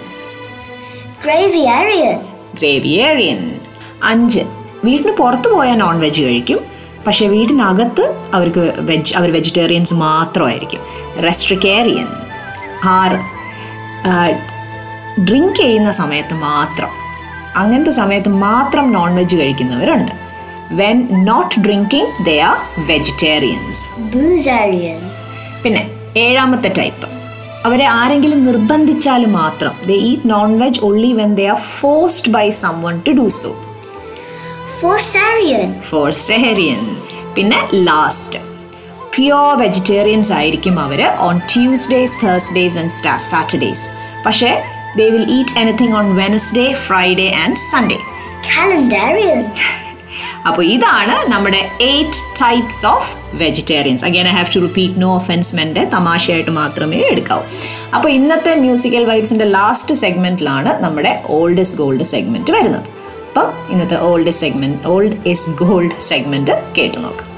[2.59, 3.61] ഗ്രേവിയേറിയൻ
[4.05, 4.41] അഞ്ച്.
[4.85, 6.59] വീട്ടിന് പുറത്ത് പോയാൽ നോൺ വെജ് കഴിക്കും.
[7.07, 10.81] പക്ഷേ വീടിനകത്ത് അവർക്ക് വെജ് അവർ വെജിറ്റേറിയൻസ് മാത്രമായിരിക്കും.
[11.23, 12.07] റെസ്ട്രിക്കേറിയൻ
[12.85, 13.37] ആറ്.
[15.21, 17.06] ഡ്രിങ്ക് ചെയ്യുന്ന സമയത്ത് മാത്രം.
[17.57, 20.13] അങ്ങനത്തെ സമയത്ത് മാത്രം non veg കഴിക്കുന്നവരുണ്ട്
[20.73, 22.57] when not drinking they are
[22.89, 23.83] vegetarians.
[25.63, 25.83] പിന്നെ
[26.17, 27.07] ഏഴാമത്തെ ടൈപ്പ്
[27.65, 32.51] അവരെ ആരെങ്കിലും നിർബന്ധിച്ചാൽ മാത്രം they eat non veg only when they are forced by
[32.83, 33.51] someone to do so.
[35.91, 36.83] Forcetarian
[37.35, 38.41] പിന്നെ ലാസ്റ്റ്
[39.17, 42.95] പ്യുവർ വെജിറ്റേറിയൻസ് ആയിരിക്കും അവർ on Tuesdays Thursdays and
[43.31, 43.87] Saturdays
[44.27, 44.51] പക്ഷേ
[44.97, 48.01] they will eat anything on Wednesday, Friday and Sunday.
[48.51, 49.43] Calendarian.
[50.49, 56.53] അപ്പോൾ ഇതാണ് നമ്മുടെ eight types of vegetarians again I have to repeat no offence meant തമാശയായിട്ട്
[56.59, 57.45] മാത്രമേ എടുക്കാവൂ
[57.97, 62.89] അപ്പോൾ ഇന്നത്തെ മ്യൂസിക്കൽ വൈബ്സിന്റെ ലാസ്റ്റ് സെഗ്മെന്റിലാണ് നമ്മുടെ ഓൾഡ് ഇസ് ഗോൾഡ് സെഗ്മെന്റ് വരുന്നത്
[63.29, 67.33] അപ്പം ഇന്നത്തെ old segment old is gold segment കേട്ടു നോക്കാം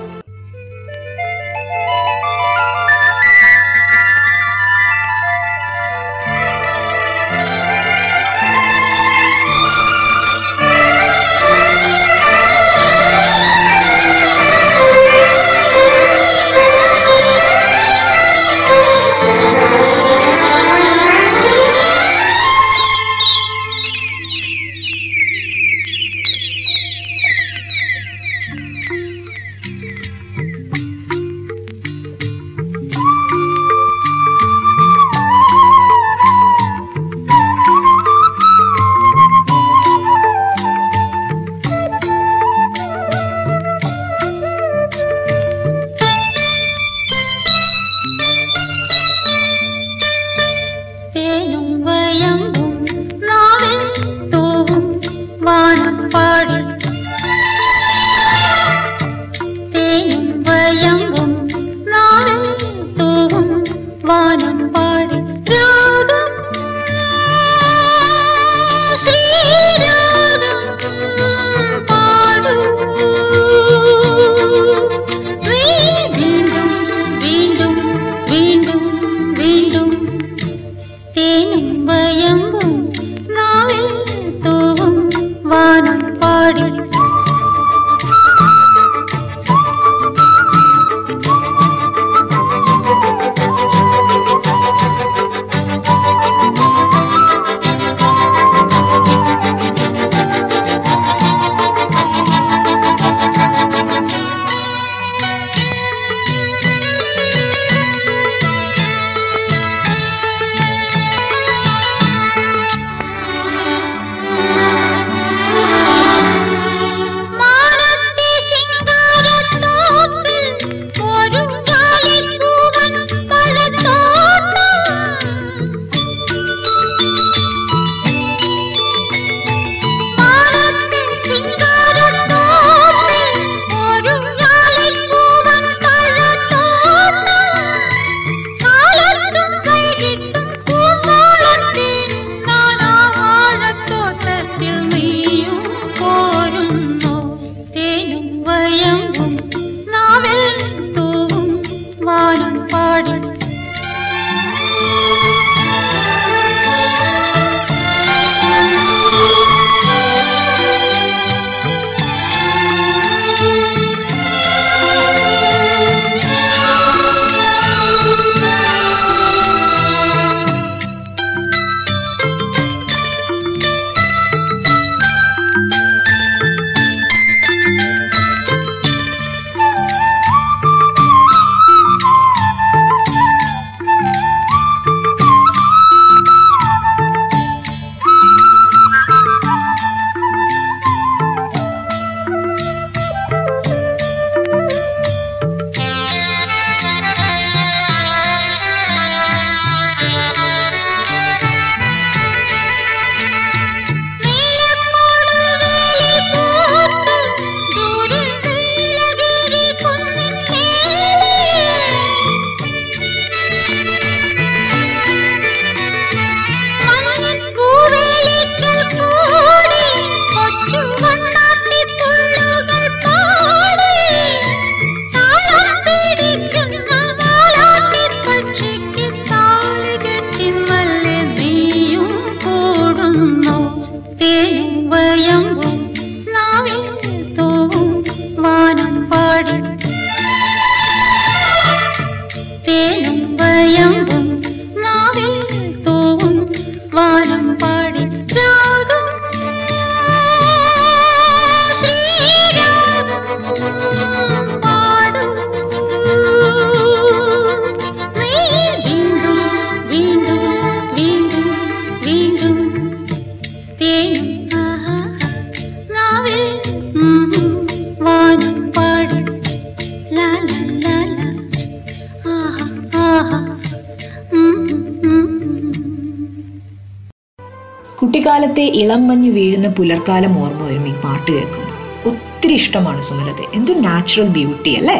[279.79, 281.75] പുലർക്കാലം ഓർമ്മ വരും ഈ പാട്ട് കേൾക്കുമ്പോൾ
[282.11, 284.99] ഒത്തിരി ഇഷ്ടമാണ് സുമലത്തെ എന്തോ നാച്ചുറൽ ബ്യൂട്ടി അല്ലേ?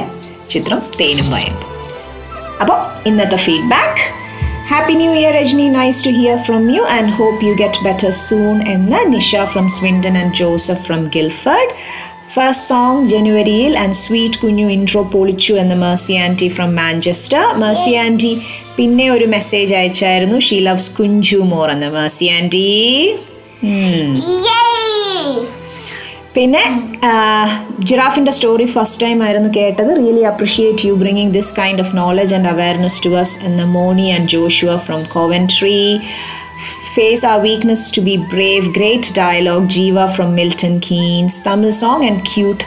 [0.51, 1.69] ചിത്രം തേനും വയമ്പും.
[2.61, 4.05] അപ്പോൾ ഇന്നത്തെ feedback
[4.71, 5.69] happy new year Rajani.
[5.71, 10.19] Nice to hear from you and hope you get better soon എന്ന് Nisha from Swindon
[10.19, 11.73] and Joseph from Guildford
[12.35, 18.33] first song ജനുവരിയിൽ ആൻഡ് സ്വീറ്റ് കുഞ്ഞു ഇൻട്രോ പൊളിച്ചു എന്ന് Mercy aunty from Manchester Mercy aunty
[18.77, 22.67] പിന്നെ ഒരു message അയച്ചായിരുന്നു she loves Kunju more എന്ന് Mercy aunty
[26.35, 26.63] പിന്നെ
[27.81, 29.91] ജിറാഫിന്റെ സ്റ്റോറി ഫസ്റ്റ് ടൈം ആയിരുന്നു കേട്ടത്.
[30.01, 34.29] Really appreciate you bringing this kind of knowledge and awareness to us എന്ന Moni and
[34.29, 35.81] Joshua from Coventry
[36.95, 42.23] face our weakness to be brave great dialogue Jeeva from Milton Keynes Tamil song and
[42.35, 42.65] cute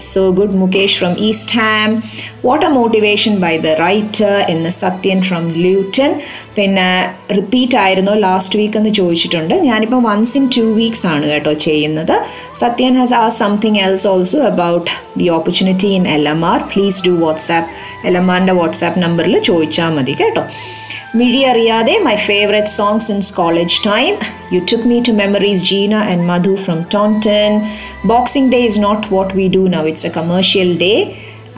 [0.00, 2.02] so good mukesh from east ham.
[2.42, 6.12] What a motivation by the writer in the satyan from luton.
[6.56, 6.86] പിന്നെ
[7.36, 9.54] repeat ആയിരുന്നു last week എന്ന് ചോദിച്ചിട്ടുണ്ട്.
[9.68, 12.14] ഞാനിപ്പോൾ once in two weeks ആണ് കേട്ടോ ചെയ്യുന്നത്.
[12.62, 14.90] Sathyan has a something else also about
[15.20, 17.70] the opportunity in L M R please do WhatsApp
[18.10, 20.44] L M ആറിന്റെ WhatsApp നമ്പറിൽ ചോദിച്ചാൽ മതി കേട്ടോ.
[21.16, 24.14] മിഴി അറിയാതെ my favourite song since college time
[24.52, 27.54] you took me to memories Jeena and Madhu from Taunton
[28.06, 30.92] Boxing Day is not what we do now it's a commercial day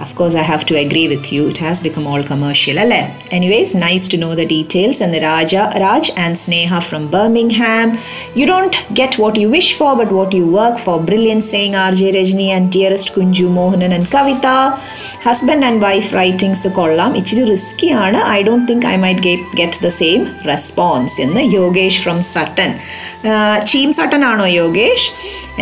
[0.01, 1.49] Of course, I have to agree with you.
[1.49, 2.79] It has become all commercial.
[2.79, 5.03] Anyways, nice to know the details.
[5.03, 7.99] And the Raja, Raj and Sneha from Birmingham.
[8.35, 10.99] You don't get what you wish for, but what you work for.
[10.99, 14.79] Brilliant saying, RJ Rajni and dearest Kunju Mohanan and Kavita.
[15.29, 17.15] Husband and wife writing kollam.
[17.21, 21.19] Ichiri risky I don't think I might get, get the same response.
[21.19, 22.81] In the Yogesh from Sutton.
[23.71, 25.09] Cheam Sutton ആണോ യോഗേഷ്?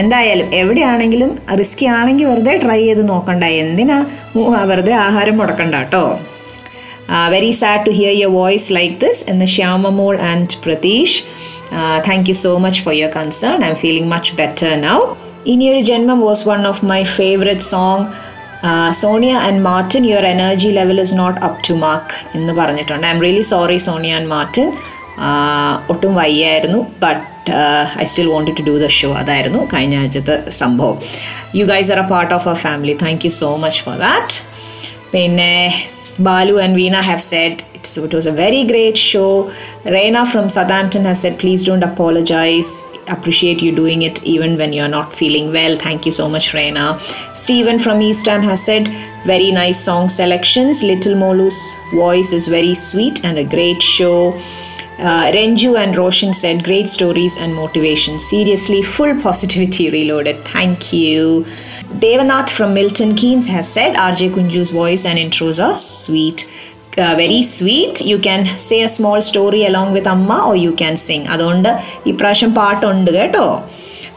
[0.03, 1.31] എന്തായാലും എവിടെയാണെങ്കിലും
[1.61, 3.45] risky ആണെങ്കിൽ വെറുതെ try ചെയ്ത് നോക്കണ്ട.
[3.63, 3.99] എന്തിനാ?
[4.71, 6.05] വെറുതെ ആഹാരം മുടക്കണ്ട കേട്ടോ
[7.35, 11.19] very sad to hear your voice like this എന്ന് Shyamamol and Pratheesh
[12.09, 14.99] thank you so much for your concern I'm feeling much better now
[15.53, 18.05] ഇനിയൊരു ജന്മം was one of my favourite song
[19.01, 23.05] Sonia and Martin your energy level is not up to mark എന്ന് പറഞ്ഞിട്ടുണ്ട്.
[23.17, 24.69] I'm really sorry Sonia and Martin.
[25.94, 27.22] ഒട്ടും വയ്യായിരുന്നു but
[28.04, 30.98] I still want to do the show അതായിരുന്നു കഴിഞ്ഞ ആഴ്ചത്തെ സംഭവം
[31.60, 34.40] you guys are a part of our family thank you so much for that
[35.14, 35.52] പിന്നെ
[36.30, 39.26] Balu and Veena have said it's it was a very great show
[39.98, 42.74] Rena from Southampton has said please don't apologise
[43.08, 45.78] appreciate you doing it even when you're not feeling well.
[45.78, 47.00] Thank you so much, Reina.
[47.34, 48.88] Stephen from East Ham has said,
[49.26, 50.84] very nice song selections.
[50.84, 51.60] Little Molu's
[51.94, 54.18] voice is very sweet and a great show.
[55.00, 58.20] Uh, Renju and Roshan said, great stories and motivation.
[58.22, 60.38] Seriously, full positivity reloaded.
[60.46, 61.46] Thank you.
[61.96, 66.50] Devanath from Milton Keynes has said, RJ Kunju's voice and intros are sweet.
[66.96, 68.02] Uh, very sweet.
[68.02, 71.24] You can say a small story along with അമ്മ or you can sing.
[71.34, 71.70] അതുകൊണ്ട്
[72.12, 73.48] ഇപ്രാവശ്യം പാട്ടുണ്ട് കേട്ടോ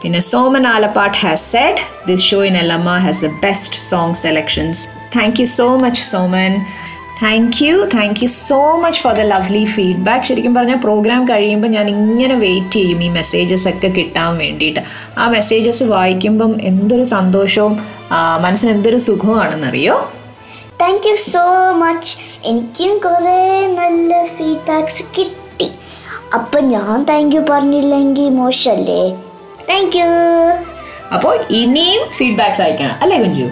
[0.01, 4.81] പിന്നെ Soman Alappatt has said this show in എല്ലമ്മ has the best song selections
[5.15, 6.53] thank you so much Soman
[7.22, 11.86] Thank you thank you so much for the lovely feedback ശരിക്കും പറഞ്ഞാൽ programme കഴിയുമ്പോൾ ഞാൻ
[11.88, 14.80] ഇങ്ങനെ വെയിറ്റ് ചെയ്യും ഈ മെസ്സേജസ് ഒക്കെ കിട്ടാൻ വേണ്ടിയിട്ട്.
[15.18, 17.74] ആ മെസ്സേജസ് വായിക്കുമ്പം എന്തൊരു സന്തോഷവും
[18.40, 19.96] മനസ്സിന് എന്തൊരു സുഖമാണെന്നറിയോ
[20.80, 21.44] താങ്ക് യു സോ
[21.84, 22.12] മച്ച്
[22.44, 23.38] എനിക്കും കുറേ
[23.80, 25.70] നല്ല ഫീഡ്ബാക്ക്സ് കിട്ടി.
[26.34, 29.02] അപ്പം ഞാൻ താങ്ക് യു പറഞ്ഞില്ലെങ്കിൽ മോശമല്ലേ
[29.72, 30.10] താങ്ക് യു
[31.14, 32.94] അപ്പോൾ ഇനിയും ഫീഡ്ബാക്ക്സ് അയക്കണം.
[33.02, 33.48] അല്ലേ കുഞ്ചു?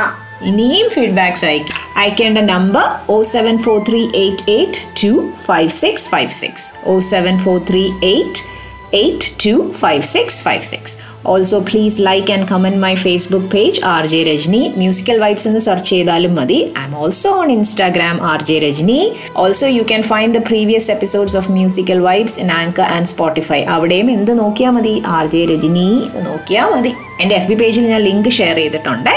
[0.00, 0.06] ആ.
[0.44, 1.76] ഇനിയും ഫീഡ്ബാക്സ് അയക്കും.
[1.96, 7.38] അയക്കേണ്ട number O seven four three eight eight two five six five six O seven
[7.38, 8.56] four three eight
[8.92, 14.06] eight two five six five six also please like and comment my Facebook page R
[14.06, 16.72] J Rajani musical vibes എന്ന് search ചെയ്താലും മതി.
[16.84, 21.52] I'm also on Instagram R J Rajani also you can find the previous episodes of
[21.52, 25.02] musical vibes in Anchor and Spotify അവിടെയും എന്ത് നോക്കിയാൽ മതി?
[25.06, 26.94] R J Rajani നോക്കിയാൽ മതി.
[27.20, 29.10] എന്റെ എഫ് ബി പേജിൽ ഞാൻ ലിങ്ക് ഷെയർ ചെയ്തിട്ടുണ്ട്.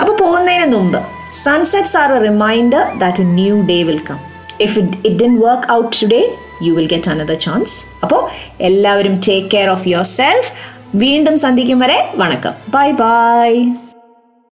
[0.00, 0.98] അപ്പോൾ പോകുന്നതിന് മുമ്പ്
[1.42, 4.18] sunsets are a reminder that a new day will come
[4.60, 6.22] if it it didn't work out today
[6.62, 8.22] you will get another chance അപ്പോൾ
[8.60, 10.50] എല്ലാവരും take care of yourself
[10.94, 12.54] വീണ്ടും സന്ധിക്കും വരെ വണക്കം.
[12.68, 13.50] Bye bye